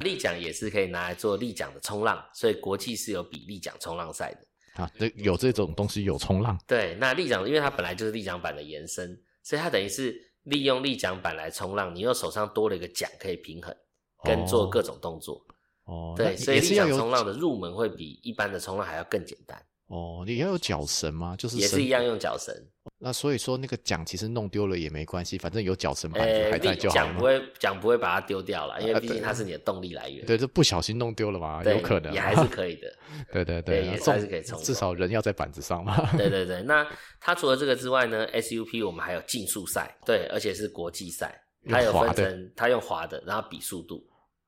[0.00, 4.82] 立桨也是可以拿来做立桨的冲浪，所以国际是有比立桨冲浪赛的。
[4.82, 13.74] 啊，这有这种东西有冲浪，对，那立桨因为它本来就是立桨板的延伸，所以它等于是利用立桨板来冲浪，你又手上多了一个桨可以平衡，
[14.22, 15.42] 跟做各种动作。
[15.84, 21.36] 哦，对，所以立桨冲浪的入门会比一般的冲浪还要更简单，哦，你要有脚绳吗？
[21.38, 22.04] 就是也是一样。
[22.04, 22.52] 用脚绳。
[22.98, 26.94] 那所以说那个桨其实弄丢了也没关系，反正有脚绳板还在立就好。
[26.94, 30.26] 桨不会桨不会把它丢掉了，因为毕竟它是你的动力来源。
[30.26, 32.92] 对，这不小心弄丢了嘛，有可能也还是可以的。
[33.32, 35.96] 对对对还是可以冲至少人要在板子上嘛。
[36.18, 36.86] 对对 对，那
[37.20, 44.04] 它除了这个之外呢，SUP 我们还有竞速赛，对，而且是国际赛，它有分成，它用滑的，然后比速度。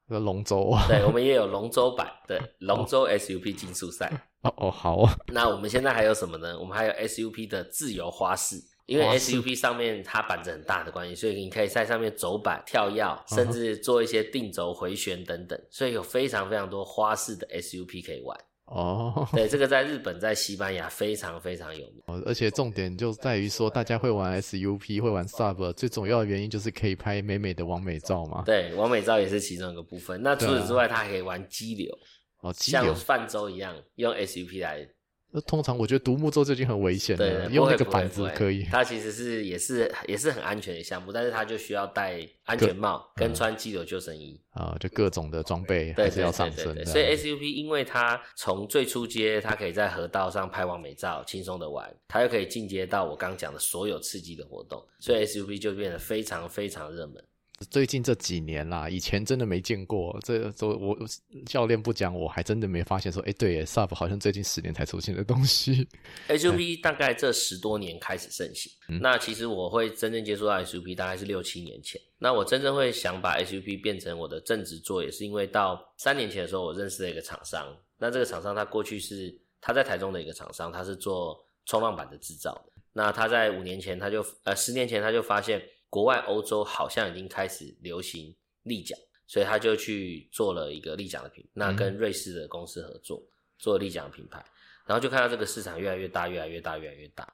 [0.08, 4.10] 那龙舟啊， 对，我们 也有龙舟版，对，龙舟 SUP 竞速赛。
[4.42, 6.58] 哦哦好啊，那我们现在还有什么呢？
[6.58, 18.38] 我们还有 SUP 的自由花式，因为 SUP 上面它板子很大的关系，所以你可以在上面走板、跳跃，甚至做一些定轴回旋等等，所以有非常非常多花式的 SUP 可以玩。
[18.70, 22.02] 哦，对，这个在日本、在西班牙非常非常有名。
[22.26, 28.42] 而且重点就在于说，大家会玩 SUP，会玩 Sub，最重要的原因就是可以拍美美的完美照嘛。
[28.44, 30.22] 对，完美照也是其中一个部分。
[30.22, 31.98] 那除此之外，它还可以玩激流，
[32.40, 34.86] 哦，激流像，泛舟一样用 SUP 来。
[35.30, 38.64] 那通常我觉得独木舟就已经很危险对，了，用那个板子可以。
[38.64, 44.40] 它其实是也是也是很安全的项目，但是它就需要戴安全帽跟嗯穿激流救生衣。
[44.50, 46.84] 啊、就各种的装备还是要上身的。
[46.84, 57.22] 所以 SUP 因为它从最初阶，它可以在河道上拍完美照，轻松的玩，它又可以进阶到我刚讲的所有刺激的活动，所以 SUP 就变得非常非常热门。
[57.70, 60.16] 最近这几年啦，以前真的没见过。
[60.24, 60.96] 这我我
[61.44, 65.86] 教练不讲，我还真的没发现说，哎，对耶，Sub 好像最近十年才出现的东西。
[66.28, 72.00] SUP 大概这十多年开始盛行，那其实我会真正接触到 SUP 大概是六七年前。
[72.18, 77.76] 那我真正会想把 SUP 变成我的正职做，也是因为到三年前的时候，我认识了一个厂商。
[77.98, 82.64] 那这个厂商他过去是他在台中的一个厂商，他是做冲浪板的制造。
[82.92, 93.22] 那他在五年前他就呃十年前他就发现国外欧洲好像已经开始流行立桨，所以他就去做了一个立桨的品，那嗯跟瑞士的公司合作
[93.58, 94.44] 做立桨品牌，
[94.86, 97.26] 然后就看到这个市场越来越大，越来越大，越来越大，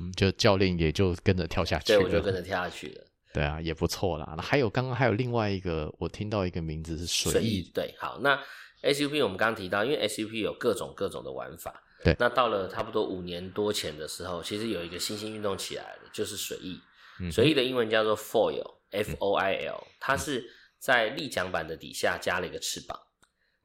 [0.00, 3.04] 嗯，就教练也就跟着跳下去对，我就跟着跳下去了。
[3.34, 4.34] 对啊，也不错啦。
[4.36, 8.42] 那还有刚刚还有另外一个，我听到一个名字是水翼，对，好，那
[8.82, 16.80] SUP 我们刚刚提到，因为 SUP 有各种各种的玩法，对那到了差不多五年多前的时候，其实有一个新兴运动起来了，就是水翼。
[17.20, 17.30] 嗯。
[17.30, 20.44] 水翼的英文叫做 foil，F O I L，它是
[20.78, 22.98] 在立桨板的底下加了一个翅膀。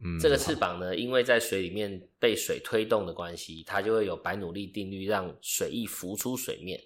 [0.03, 0.19] 嗯。
[0.19, 6.79] 这个翅膀呢，因为在水里面被水推动的关系，它就会有白努力定律，让水翼浮出水面。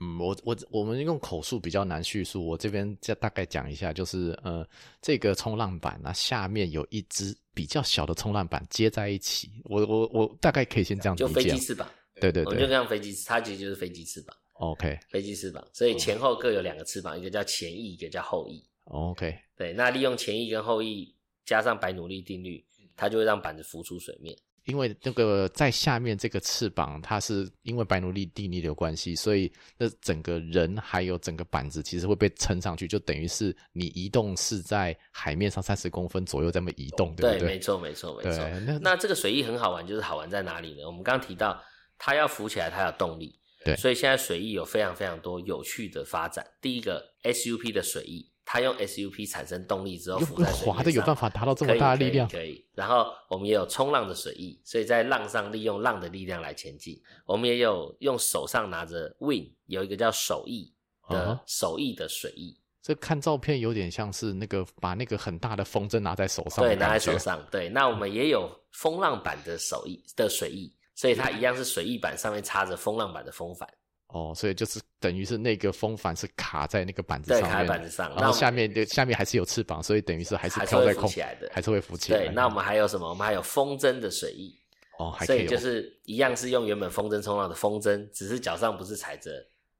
[0.00, 4.66] 嗯，我我我们用口述比较难叙述，我这边再大概讲一下，就是呃，
[5.00, 12.72] 这个冲浪板啊下面有一只比较小的冲浪板接在一起，我我我大概可以先这样就理解飞机翅膀，对对对我们就对。
[12.72, 18.64] 像飞机，它其实就是飞机翅膀，，OK 飞机翅膀，所以前后各有两个翅膀，一个叫前翼，一个叫后翼。
[18.84, 22.64] OK，对，那利用前翼跟后翼加上白努力定律，
[22.96, 24.36] 它就会让板子浮出水面。
[24.64, 37.48] 因为那个在下面这个翅膀，它是因为白努力定律的关系，所以那整个人还有整个板子其实会被撑上去，就等于是你移动是在海面上三十公分左右这么移动，对不对？
[37.48, 38.48] 没错，没错，没错。
[38.60, 40.86] 那那这个水翼很好玩，就是好玩在哪里呢？
[40.86, 41.60] 我们刚刚提到，
[41.98, 43.36] 它要浮起来，它有动力。
[43.64, 46.46] 对所以现在水翼有非常非常多有趣的发展。
[46.60, 52.66] 第一个 SUP 的水翼，它用 SUP 产生动力之后用浮在水面滑的有上办法达到这么大的力量，可以可以。
[52.74, 57.00] 然后我们也有冲浪的水翼，所以在浪上利用浪的力量来前进。
[57.24, 60.72] 我们也有用手上拿着 Win，有一个叫手翼
[61.08, 67.18] 的手翼的水翼，这看照片有点像是那个把那个很大的风筝拿在手上，对，拿在手。
[67.18, 67.46] 上。
[67.50, 73.68] 对，那我们也有风浪板的手翼的水翼，所以它一样是水翼板上面插着风浪板的风帆，
[74.08, 78.14] 哦，所以就是等于是那个风帆是卡在那个板子，上面，卡在板子上。
[78.14, 82.18] 然后下面的下面还是有翅膀，所以等于是还是飘在空浮起来的还是会浮起来。
[82.18, 83.08] 对，那我们还有什么？
[83.08, 84.56] 我们还有风筝的水翼，
[84.98, 89.30] 哦，还所可以所以就是一样是用原本风筝冲浪的风筝，只是脚上不是踩着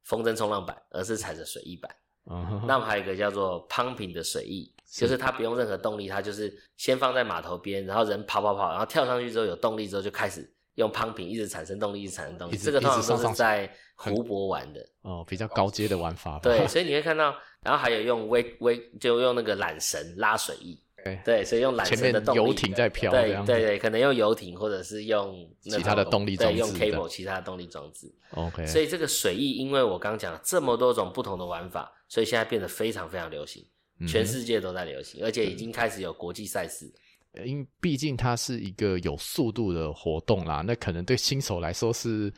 [0.02, 1.94] 风筝冲浪板，而是踩着水翼板。
[2.30, 12.56] 嗯那我们还有一个叫做 pumping 的水翼，就是它不用任何动力，它就是先放在码头边，然后人跑跑跑，然后跳上去之后有动力之后就开始用 pumping 一直产生动力，一直产生动力。
[12.56, 16.38] 这个通常都是在湖泊玩的，哦，比较高阶的玩法。
[16.42, 23.52] 对，所以你会看到，然后还有用微微就用那个缆绳拉水翼，对对，所以用缆绳的动力，游艇在飘这样子。
[23.52, 28.12] 对对对，可能用游艇或者是用其他的动力对，用装置用 cable 其他的动力装置。
[28.30, 33.64] OK，所以这个水翼，因为我刚讲了这么多种不同的玩法，所以现在变得非常非常流行，
[34.00, 36.90] 嗯全世界都在流行，而且已经开始有国际赛事。
[37.44, 42.32] 因毕竟它是一个有速度的活动啦，那可能对新手来说是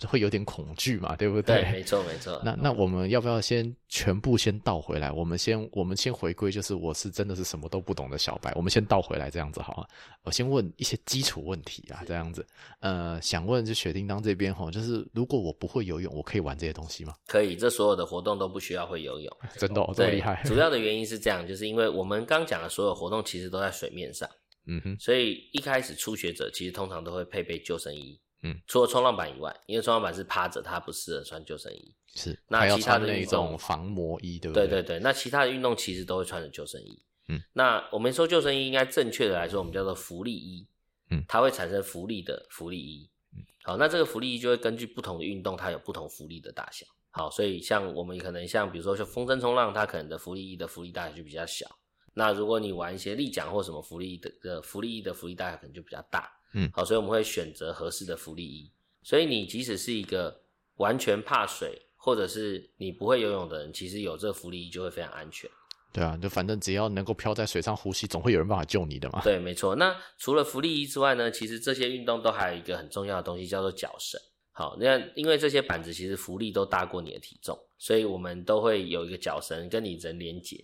[0.00, 2.40] 呃会有点恐惧嘛，对不对，对没错没错。
[2.44, 5.10] 那那我们要不要先全部先倒回来？
[5.10, 9.88] 我们先我们先回归，就是我是真的是什么都不懂的小白，我们先倒回来这样子好啊。
[10.22, 12.44] 我先问一些基础问题啊，这样子。
[12.80, 17.14] 呃，想问就雪叮当这边哈，就是如果我不会游泳，我可以玩这些东西吗？
[17.26, 19.36] 可以，这所有的活动都不需要会游泳。
[19.56, 24.28] 真的、哦、这么厉害？，主要的原因是这样，就是因为我们刚讲的所有活动其实都在水面上，
[24.66, 28.18] 嗯哼，所以一开始初学者其实通常都会配备救生衣。
[28.46, 31.94] 嗯，除了冲浪板以外，因为冲浪板是趴着，它不适合穿救生衣。
[32.14, 32.38] 是。
[32.48, 37.02] 那其他的运穿那种动防磨衣，对不对对对对，那其他的运动其实都会穿着救生衣。
[37.28, 40.68] 嗯，那我们说救生衣应该正确的来说，我们叫做浮力衣。
[41.10, 43.10] 嗯它会产生浮力的浮力衣。
[43.32, 46.86] 嗯好，那这个浮力衣就会根据不同的运动，它有不同浮力的大小。
[47.10, 51.66] 好，所以像我们可能像比如说像风筝冲浪，它可能的浮力衣的浮力大小就比较小。
[52.14, 56.30] 那如果你玩一些立桨或什么浮力的的浮力衣的浮力大小可能就比较大。
[56.56, 58.72] 嗯好，所以我们会选择合适的浮力衣。
[59.02, 60.42] 所以你即使是一个
[60.78, 65.48] 完全怕水，或者是你不会游泳的人，其实有这个浮力衣就会非常安全。
[65.92, 69.20] 对啊，就反正只要能够漂在水上呼吸，总会有人办法救你的嘛。
[69.22, 69.76] 对，没错。
[69.76, 74.20] 那除了浮力衣之外呢，其实这些运动都还有一个很重要的东西，叫做脚绳。
[74.52, 80.58] 好，那因为这些板子其实浮力都大过你的体重，所以我们都会有一个脚绳跟你人连接。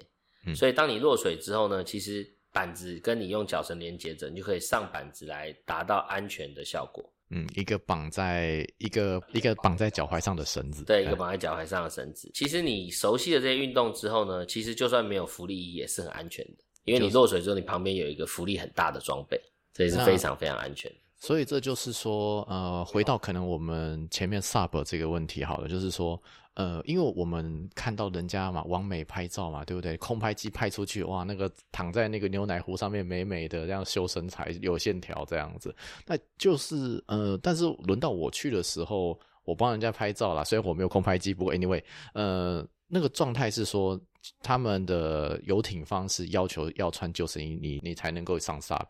[0.46, 7.04] 嗯所以当你落水之后呢，其实板子跟你用脚绳连接着，你就可以上板子来达到安全的效果。
[7.34, 12.30] 嗯，一个绑在一个一个绑在脚踝上的绳子，对，一个哎绑在脚踝上的绳子。
[12.34, 19.40] 其实你熟悉了这些运动之后呢，其实就算没有浮力衣也是很安全的，因为你落水之后，你旁边有一个浮力很大的装备，
[19.72, 20.98] 这也是非常非常安全的。
[21.18, 26.20] 所以这就是说，呃，回到可能我们前面 sub 这个问题好了，就是说，
[26.54, 29.96] 呃，因为我们看到人家嘛，完美拍照嘛，对不对？
[29.96, 35.74] 空拍机拍出去，哇，那个躺在那个牛奶壶上面，美美的这样修身材，有线条这样子。
[36.06, 41.82] 那就是，呃，但是轮到我去的时候，我帮人家拍照啦，虽然我没有空拍机，不过 anyway，
[42.14, 42.66] 呃。
[42.94, 43.98] 那个状态是说，
[44.42, 48.86] 他们的游艇方是要求要穿救生衣，你你才能够上 sub，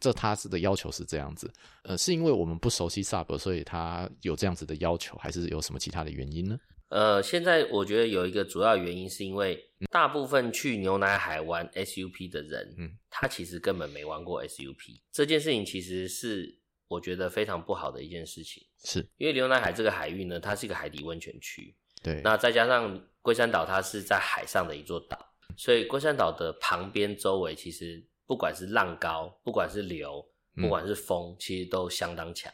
[0.00, 1.52] 这他是的要求是这样子。
[1.82, 6.58] 呃，是因为我们不熟悉 sub，所以他有这样子的要求，还是有什么其他的原因呢？
[6.94, 15.00] 呃，现在我觉得有一个主要原因是因为大部分去牛奶海玩 SUP 的人，嗯，他其实根本没玩过 SUP。
[15.10, 25.18] 这件事情其实是我觉得非常不好的一件事情，是因为牛奶海这个海域呢，它是一个海底温泉区，对，那再加上龟山岛，它是在海上的一座岛，
[25.56, 30.24] 所以龟山岛的旁边周围其实不管是浪高，不管是流，
[30.54, 32.52] 不管是风，其实都相当强。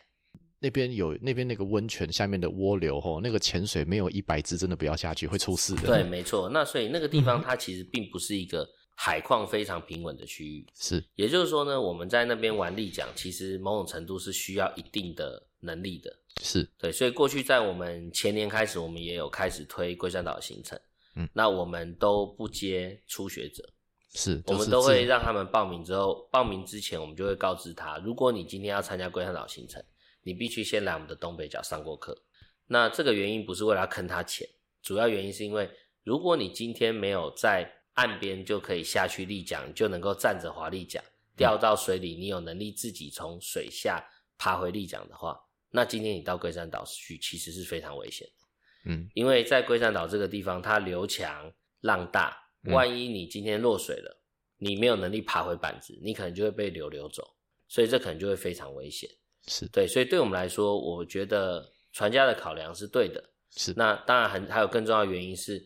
[0.63, 5.87] 那边有那边那个温泉下面的涡流吼，那个潜水没有一百只，真的不要下去，会出事的。
[5.87, 6.51] 对，没错。
[6.51, 16.15] 那所以那个地方它其实并不是一个海况非常平稳的区域，是，也就是说呢，我们在那边玩立桨，其实某种程度是需要一定的能力的。
[16.43, 20.79] 是对，所以过去在我们前年开始，我们也有开始推龟山岛的行程，
[21.17, 23.67] 嗯，那我们都不接初学者，
[24.13, 29.83] 是，我们都会让他们报名之后，报名之前我们就会告知他，如果你今天要参加龟山岛行程。
[30.23, 32.17] 你必须先来我们的东北角上过课，
[32.67, 34.49] 那这个原因不是为了要坑他钱，
[34.83, 35.71] 主要原因是因为
[36.03, 41.03] 如果你今天没有在岸边就可以下去立桨，你就能够站着滑立桨，
[41.37, 44.03] 掉到水里，你有能力自己从水下
[44.39, 45.39] 爬回立桨的话，
[45.71, 48.47] 那今天你到龟山岛去其实是非常危险的。
[48.91, 54.23] 嗯，因为在龟山岛这个地方，它流强浪大，万一你今天落水了，
[54.57, 57.37] 你没有能力爬回板子，你可能就会被流流走，
[57.69, 59.11] 所以这可能就会非常危险。
[59.51, 63.23] 是对，所以对我们来说，我觉得传家的考量是对的。
[63.51, 65.61] 是，那当然很还有更重要的原因是，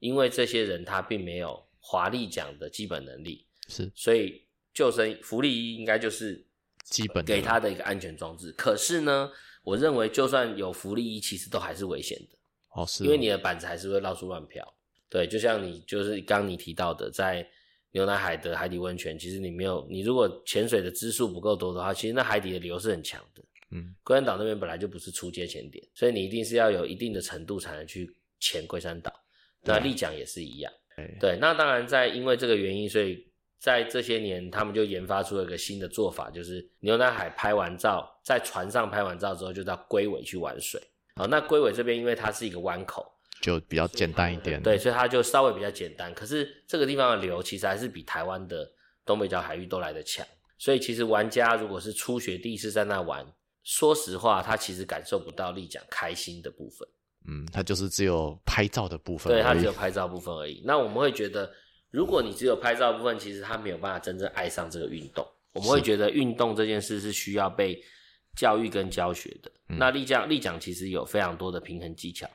[0.00, 4.42] 因为这些人他并没有华丽奖的基本能力，是，所以
[4.74, 6.44] 救生福利衣应该就是
[6.82, 8.50] 基本给他的一个安全装置。
[8.58, 9.30] 可是呢，
[9.62, 12.36] 我认为就算有福利衣，其实都还是危险的。
[12.72, 14.66] 哦，是，因为你的板子还是会到处乱飘。
[15.08, 17.48] 对，就像你就是刚你提到的，在
[17.92, 23.42] 牛奶海的海底温泉，其实你没有，你如果潜水的支数不够多的话，其实那海底的流是很强的。
[23.72, 29.12] 嗯，龟山岛那边本来就不是出街潜点，所以你一定是要有一定的程度才能去潜龟山岛。
[29.62, 30.72] 那丽江也是一样。
[31.18, 33.26] 对，那当然在因为这个原因，所以
[33.58, 40.80] 在这些年他们就研发出了一个新的做法，就是牛奶海拍完照，在船上拍完照之后，就到龟尾去玩水。
[41.16, 43.06] 好，那龟尾这边因为它是一个湾口。
[43.40, 46.12] 就比较简单一点，对，所以它就稍微比较简单。
[46.14, 48.70] 可是这个地方的流其实还是比台湾的
[49.04, 50.26] 东北角海域都来得强。
[50.58, 53.26] 所以其实玩家如果是初学第一次在那玩，
[53.62, 56.86] 说实话，他其实感受不到立桨开心的部分。
[57.26, 60.62] 嗯，它就是只有拍照的部分，对，它只有拍照部分而已。
[60.64, 61.50] 那我们会觉得，
[61.90, 65.26] 如果你只有拍照部分，其实他没有办法真正爱上这个运动。
[65.52, 67.82] 我们会觉得运动这件事是需要被
[68.36, 69.50] 教育跟教学的。
[69.66, 72.28] 那立桨立桨其实有非常多的平衡技巧。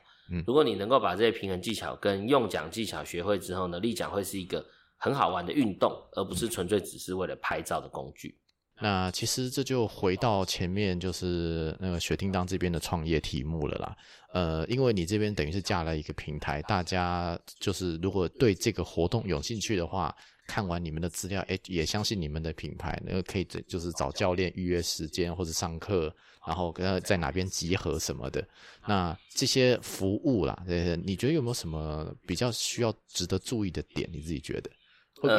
[0.46, 4.64] 如果你能够把这些平衡技巧跟用桨技巧学会之后呢，立桨会是一个
[4.96, 8.36] 很好玩的运动，而不是纯粹只是为了拍照的工具。
[8.80, 13.96] 那其实这就回到前面，就是那个雪叮当这边的创业题目了啦。
[14.34, 20.14] 呃，因为你这边等于是架了一个平台，大家就是如果对这个活动有兴趣的话，
[20.46, 26.14] 看完你们的资料，哎，也相信你们的品牌，那个可以就是找教练预约时间或者上课。
[26.46, 28.46] 然后跟在哪边集合什么的，
[28.86, 34.08] 那这些服务啦，呃，你觉得有没有什么比较需要值得注意的点？
[34.12, 34.70] 你自己觉得？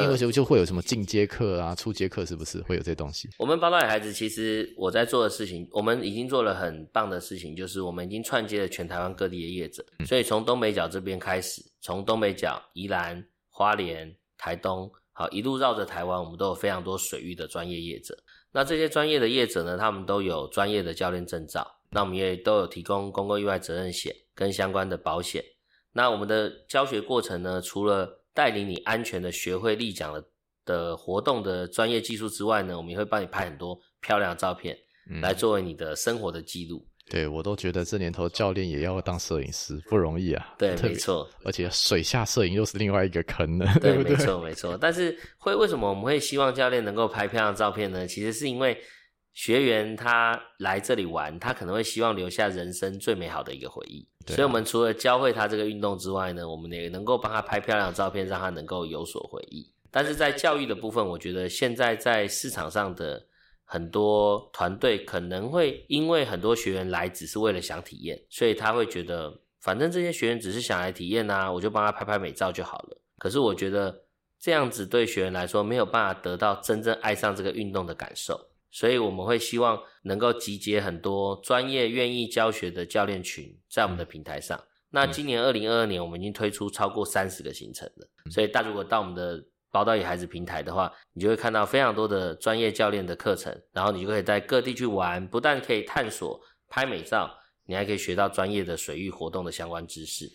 [0.02, 3.28] 因为就就会有什么进阶课啊、初阶课，是不是会有这东西？
[3.38, 18.18] 我们八道野孩子，其实我在做的事情，我们已经做了很棒的事情，就是我们已经串接了全台湾各地的业者，所以从东北角这边开始，从东北角、宜兰、花莲、台东，好一路绕着台湾，我们都有非常多水域的专业业者。
[18.52, 25.44] 那这些专业的业者呢，他们都有专业的教练证照，那我们也都有提供公共意外责任险跟相关的保险。
[25.92, 30.24] 那我们的教学过程呢，除了带领你安全的学会立桨的
[30.64, 34.74] 的活动的专业技术之外呢，我们也会帮你拍很多漂亮的照片，
[35.20, 36.87] 来作为你的生活的记录。
[37.10, 40.54] 对我都觉得这年头教练也要当摄影师不容易啊。
[40.58, 41.28] 对，没错。
[41.44, 43.66] 而且水下摄影又是另外一个坑呢。
[43.80, 44.76] 对，没错，没错。
[44.78, 48.06] 但是会为什么我们会希望教练能够拍漂亮照片呢？
[48.06, 48.76] 其实是因为
[49.32, 54.06] 学员他来这里玩，他可能会希望留下人生最美好的一个回忆。
[54.26, 59.72] 所以，我们除了教会他这个运动之外呢，我们也能够帮他拍漂亮的照片，让他能够有所回忆。
[59.90, 63.24] 但是在教育的部分，我觉得现在在市场上的
[63.70, 72.98] 很多团队可能会因为很多学员来只是为了想体验，所以他会觉得反正这些学员只是想来体验呐，我就帮他拍拍美照就好了。
[73.18, 74.04] 可是我觉得
[74.40, 78.48] 这样子对学员来说没有办法得到真正爱上这个运动的感受。
[78.70, 84.58] 所以我们会希望能够集结很多专业愿意教学的教练群，在我们的平台上。
[84.90, 88.08] 那今年二零二二年，我们已经推出超过三十个行程了。
[88.30, 97.30] 所以大家如果到我们的包到野孩子平台的话，你就会看到非常多的专业教练的课程，然后你就可以在各地去玩，不但可以探索拍美照，
[97.66, 100.30] 你还可以学到专业的水域活动的相关知识。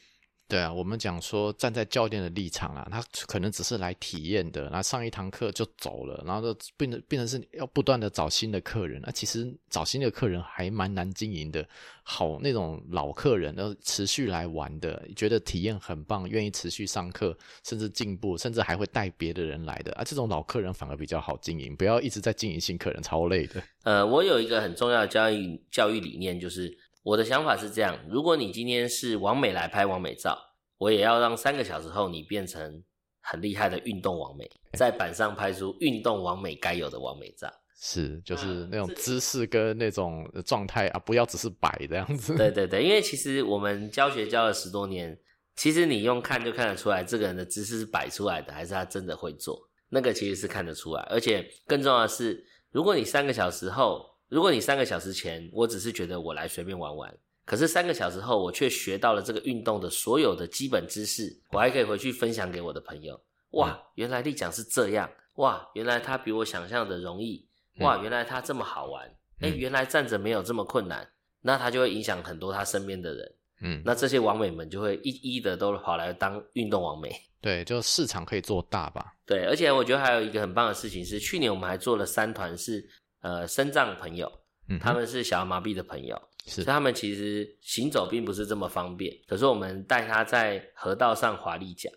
[0.47, 9.01] 对啊，我们讲说站在教练的立场啊，他可能只是来体验的，然后上一堂课就走了，然后就变成变成是要不断的找新的客人。
[9.03, 11.67] 那其实找新的客人还蛮难经营的，
[12.03, 20.03] 好那种老客人，然后持续来玩的，觉得体验很棒，愿意持续上课，甚至进步，甚至还会带别的人来的啊。
[20.03, 23.63] 这种老客人反而比较好经营，不要一直在经营新客人，超累的。
[23.83, 30.37] 呃，我有一个很重要的教育教育理念，就是我的想法是这样：如果你今天是王美来拍王美照，
[30.77, 32.81] 我也要让三个小时后你变成
[33.21, 37.51] 很厉害的运动王美，在板上拍出运动王美该有的王美照。
[37.75, 42.35] 是，就是那种姿势跟那种状态啊，不要只是摆这样子。
[42.37, 45.17] 对对对，因为其实我们教学教了十多年，
[45.57, 51.01] 其实你用看就看得出来，这个人的姿势是摆出来的，还是他真的会做，那个其实是看得出来。
[51.09, 57.15] 而且更重要的是，如果你三个小时后，如果你三个小时前，我只是觉得我来随便玩玩，
[57.45, 63.21] 可是三个小时后，我却学到了这个运动的所有的基本知识，我还可以回去分享给我的朋友。
[63.51, 65.07] 哇，原来立桨是这样！
[65.35, 67.47] 哇，原来它比我想象的容易！
[67.77, 69.07] 哇，原来它这么好玩！
[69.41, 71.07] 哎，原来站着没有这么困难，
[71.41, 73.35] 那他就会影响很多他身边的人。
[73.61, 77.15] 嗯，那这些网美们就会一一的都跑来当运动网美。
[77.39, 79.13] 对，就市场可以做大吧。
[79.25, 82.83] 对，而且我觉得还有一个很棒的事情是，去年我们还做了三团是
[83.23, 84.31] 呃身障朋友，
[84.69, 86.15] 嗯，他们是小儿麻痹的朋友，
[86.45, 89.11] 是所以他们其实行走并不是这么方便。
[89.27, 91.91] 可是我们带他在河道上滑立桨，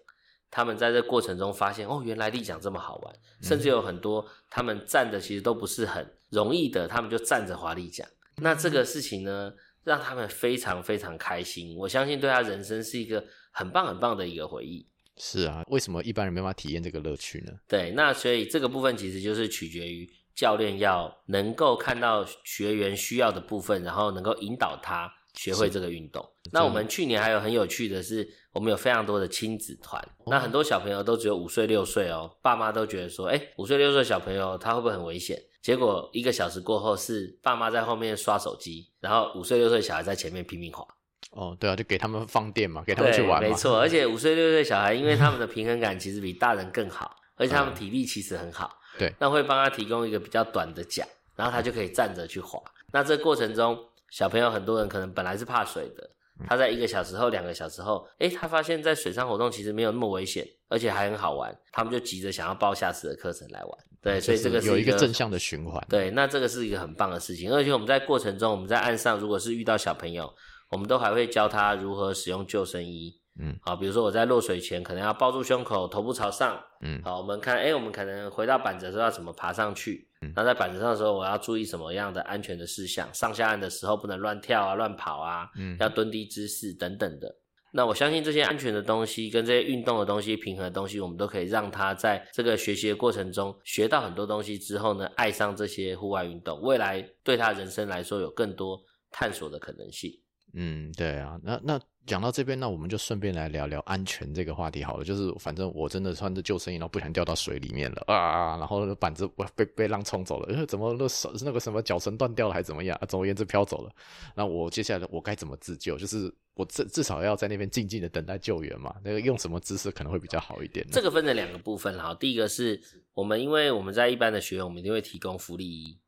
[0.50, 8.08] 他们在这过程中发现，哦，原来立桨这么好玩，甚至有很多他们站的其实都不是很容易的，他们就站着滑立桨。
[8.36, 9.52] 那这个事情呢，
[9.82, 11.76] 让他们非常非常开心。
[11.76, 14.86] 我相信对他人生是一个很棒很棒的一个回忆。
[15.18, 17.52] 是啊，为什么一般人没办法体验这个乐趣呢？
[17.66, 20.06] 对，那所以这个部分其实就是取决于
[20.36, 26.24] 教练要能够看到学员需要的部分，然后能够引导他学会这个运动。
[26.52, 35.40] 那我们去年还有很有趣的是，我们有非常多的亲子团，那很多小朋友都只有五岁六岁哦，爸妈都觉得说，哎，五岁六岁小朋友他会不会很危险？
[35.62, 40.86] 结果一个小时过后是爸妈在后面刷手机，然后五岁六岁小孩在前面拼命滑。
[41.30, 43.48] 哦，对啊，就给他们放电嘛，给他们去玩嘛。
[43.48, 48.78] 没错，而且五岁六岁小孩，因为他们的 平衡感其实比大人更好，而且他们体力其实很好。
[48.98, 52.60] 对，那会帮他提供一个比较短的桨，然后他就可以站着去滑。
[52.92, 53.78] 那这过程中，
[54.10, 56.08] 小朋友很多人可能本来是怕水的，
[56.46, 63.78] 他在一个小时后、两个小时后，诶，他发现在水上活动其实没有那么危险，而且还很好玩，他们就急着想要报下次的课程来玩。
[64.02, 65.84] 对，所以这个是有一个个正向的循环。
[65.88, 70.32] 对，那这个是一个很棒的事情，而且我们在过程中，我们在岸上如果是遇到小朋友，
[70.70, 73.18] 我们都还会教他如何使用救生衣。
[73.38, 76.58] 嗯，好，比如说我在落水前可能要抱住胸口，头部朝上。
[76.80, 80.08] 嗯好，我们看，哎，我们可能回到板子的时候要怎么爬上去？
[80.22, 83.08] 嗯那在板子上的时候，我要注意什么样的安全的事项？
[83.12, 87.34] 上下岸的时候不能乱跳啊、乱跑啊，嗯要蹲低姿势等等的。
[87.72, 98.80] 那我相信这些安全的东西跟这些运动的东西、平衡的东西，我们都可以让他在这个学习的过程中学到很多东西之后呢，爱上这些户外运动，未来对他人生来说有更多
[99.10, 100.10] 探索的可能性。
[100.54, 105.04] 嗯，对啊，那那讲到这边，那我们就顺便来聊聊安全这个话题好了。
[105.04, 112.96] 就是反正我真的穿着救生衣，然后不小心掉到水里面了啊，然后板子被被浪冲走了， 怎么那手那个什么脚绳断掉了还是怎么样？
[113.00, 113.90] 啊，总而言之飘走了。
[114.34, 115.98] 那我接下来我该怎么自救？
[115.98, 118.94] 就是我至至少要在那边静静的等待救援嘛。
[119.02, 120.86] 那个用什么姿势可能会比较好一点？
[120.90, 122.80] 这个分成两个部分哈，第一个是
[123.14, 125.98] 我们因为我们在一般的学员，我们一定会提供浮力衣。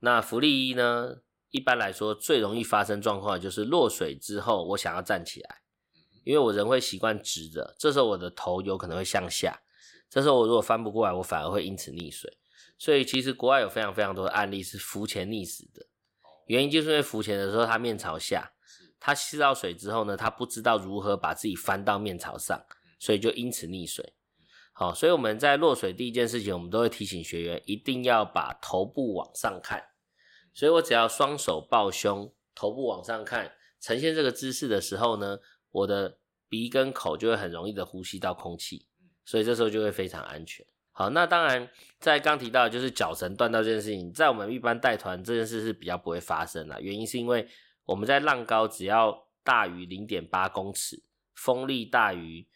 [0.00, 1.16] 那浮力衣呢，
[1.54, 5.60] 一般来说最容易发生状况的就是落水之后，我想要站起来，
[6.24, 9.62] 因为我人会习惯直着，这时候我的头有可能会向下，
[10.10, 12.38] 这时候我如果翻不过来，我反而会因此溺水。
[12.76, 15.86] 所以其实国外有非常非常多的案例是浮潜溺死的，
[16.46, 18.50] 原因就是因为浮潜的时候他面朝下，
[18.98, 22.60] 他吸到水之后呢，他不知道如何把自己翻到面朝上，
[22.98, 24.14] 所以就因此溺水。
[24.72, 29.80] 好，所以我们在落水第一件事情，我们都会提醒学员一定要把头部往上看。
[30.54, 35.40] 所以我只要双手抱胸，头部往上看，呈现这个姿势的时候呢，
[35.72, 38.86] 我的鼻跟口就会很容易的呼吸到空气，
[39.24, 40.64] 所以这时候就会非常安全。
[40.92, 47.48] 好，那当然，在刚提到的就是脚绳断掉这件事情，在我们一般带团这件事是比较不会发生的，原因是因为
[47.84, 51.02] 我们在浪高只要大于零点八公尺，
[51.34, 52.46] 风力大于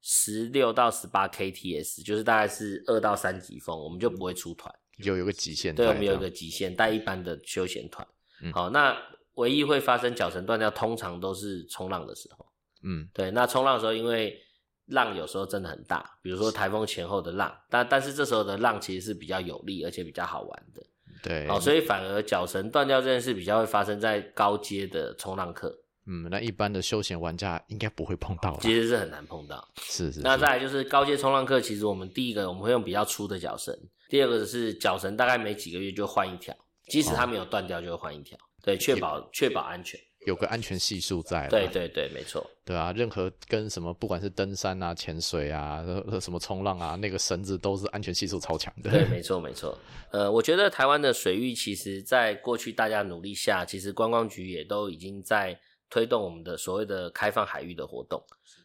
[0.00, 4.72] 十六到十八 kts，就是大概是二到三级风，我们就不会出团。
[4.98, 8.06] 有有个极限对，我们有一个极限，带一般的休闲团。
[8.42, 8.96] 嗯好，那
[9.34, 12.46] 唯一会发生脚绳断掉，通常都是冲浪的时候。
[12.82, 14.40] 嗯，对，那冲浪的时候，因为
[14.86, 20.82] 浪有时候真的很大，比如说台风前后的浪，但但是这时候的浪其实是比较有力，而且比较好玩的。
[21.20, 25.76] 对，好、所以反而脚绳断掉这件事比较会发生在高阶的冲浪课，
[26.06, 29.68] 嗯，那一般的休闲玩家应该不会碰到，其实是很难碰到。
[29.82, 33.76] 是是，是那再来就是高阶冲浪课，其实我们第一个我们会用比较粗的脚绳，
[34.08, 36.56] 第二个是脚绳大概每几个月就换一条，
[36.86, 40.00] 即使它没有断掉就会换一条，对，确保确保安全。
[40.26, 42.44] 有个安全系数在啦，对对对，没错。
[42.64, 48.90] 对啊，任何跟什么不管是登山啊、潜水啊、呃什么冲浪啊，那个绳子都是安全系数超强的。
[48.90, 49.78] 对，没错，没错。
[50.10, 58.22] 呃，我觉得台湾的水域，其实在过去大家努力下，其实观光局也都已经在推动我们的所谓的开放海域的活动。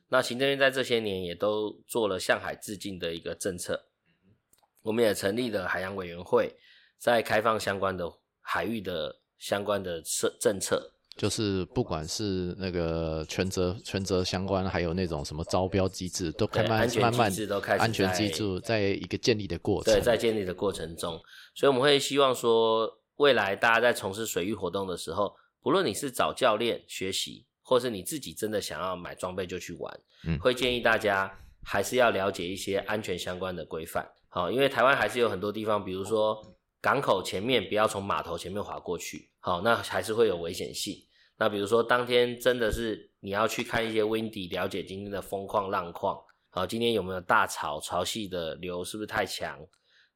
[0.10, 3.80] 那行政院在这些年也都做了向海致敬的一个政策，
[4.84, 6.55] 我们也成立了海洋委员会，
[6.99, 8.07] 在开放相关的
[8.41, 10.91] 海域的相关的政政策。
[11.15, 19.93] 就是不管是那个权责、权责相关，还有那种什么招标机制，都开慢对安全慢慢都开始安全在机制在一个建立的过程。
[19.93, 21.21] 对，在建立的过程中，
[21.53, 31.31] 所以我们会希望说，未来大家在从事水域活动的时候，不论你是找教练学习，或是你自己真的想要买装备就去玩，嗯会建议大家
[31.63, 34.03] 还是要了解一些安全相关的规范。
[34.36, 36.41] 好，因为台湾还是有很多地方，比如说
[36.81, 40.95] 港口前面不要从码头前面划过去，好，那还是会有危险性。
[41.38, 46.19] 那比如说当天真的是你要去看一些 windy，了解今天的风况浪况，
[46.49, 49.59] 好，今天有没有大潮，潮汐的流是不是太强？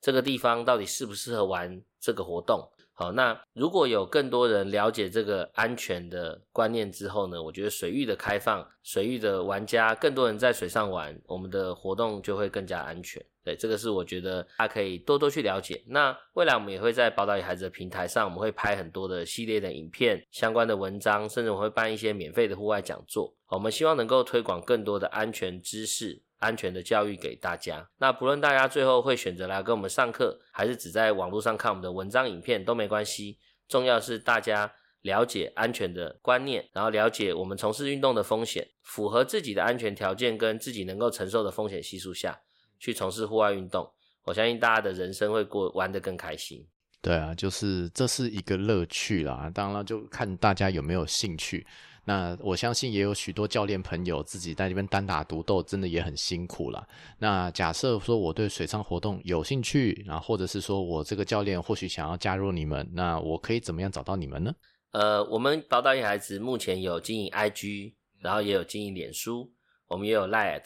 [0.01, 2.67] 这个地方到底适不适合玩这个活动？
[2.99, 13.23] 好，那如果有更多人了解这个安全的观念之后呢，我觉得水域的开放，水域的玩家，更多人在水上玩，我们的活动就会更加安全。
[13.43, 15.79] 对，这个是我觉得大家可以多多去了解。
[15.85, 23.31] 那未来我们也会在宝岛与孩子的平台上，我们会拍很多的系列的影片、相关的文章，甚至我们会办一些免费的户外讲座。
[23.49, 27.89] 我们希望能够推广更多的安全知识、安全的教育给大家。
[27.97, 33.39] 那不论大家最后会选择来跟我们上课，还是只在网络上看我们的文章、影片都没关系。
[33.67, 42.41] 重要是大家了解安全的观念，然后了解我们从事运动的风险，符合自己的安全条件跟自己能够承受的风险系数下
[42.79, 43.91] 去从事户外运动。
[44.23, 46.67] 我相信大家的人生会过玩得更开心。
[47.01, 49.49] 对啊，就是这是一个乐趣啦。
[49.53, 51.65] 当然，就看大家有没有兴趣。
[52.03, 56.87] 那我相信也有许多教练朋友自己在那边单打独斗，真的也很辛苦啦。
[57.19, 64.53] 那假设说我对水上活动有兴趣，然后或者是说我这个教练或许想要加入你们，那我可以怎么样找到你们呢？
[64.91, 69.51] 呃，我们宝岛野孩子目前有经营 IG，然后也有经营脸书，
[69.87, 70.63] 我们也有 Light，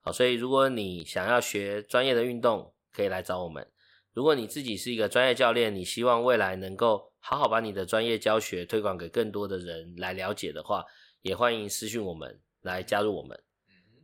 [0.00, 3.66] 好，所以如果你想要学专业的运动，可以来找我们。
[4.12, 10.84] 如果你自己是一个专业教练，你希望未来能够好好把你的专业教学推广给更多的人来了解的话，
[11.22, 13.38] 也欢迎私讯我们来加入我们。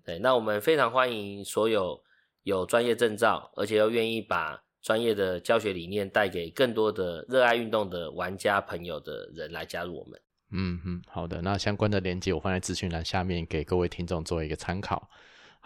[0.04, 2.00] 对，那我们非常欢迎所有
[2.44, 10.20] 有专业证照，而且又愿意把专业的教学理念带给更多的热爱运动的玩家朋友的人来加入我们。
[10.52, 15.10] 嗯嗯，好的，那相关的链接我放在资讯栏下面，给各位听众做一个参考。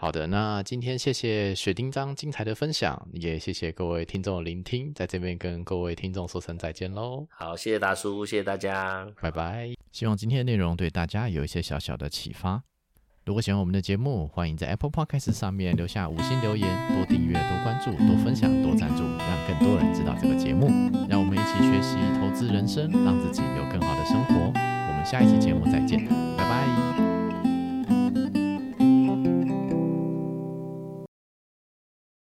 [0.01, 9.07] 好的，那今天谢谢雪丁章精彩的分享，也谢谢各位听众的聆听，在这边跟各位听众说声再见喽，好，谢谢大叔，谢谢大家。
[9.21, 9.69] 拜拜。
[9.91, 12.63] 希望今天的内容对大家有一些小小的启发。
[13.25, 20.65] 如果喜欢我们的节目，欢迎在 Apple Podcast 上面留下五星留言，多订阅、多关注、多分享、多赞助，让更多人知道这个节目。
[21.07, 24.33] 让我们一起学习投资人生，让自己有更好的生活。
[24.33, 26.03] 我们下一期节目再见，
[26.35, 27.10] 拜拜。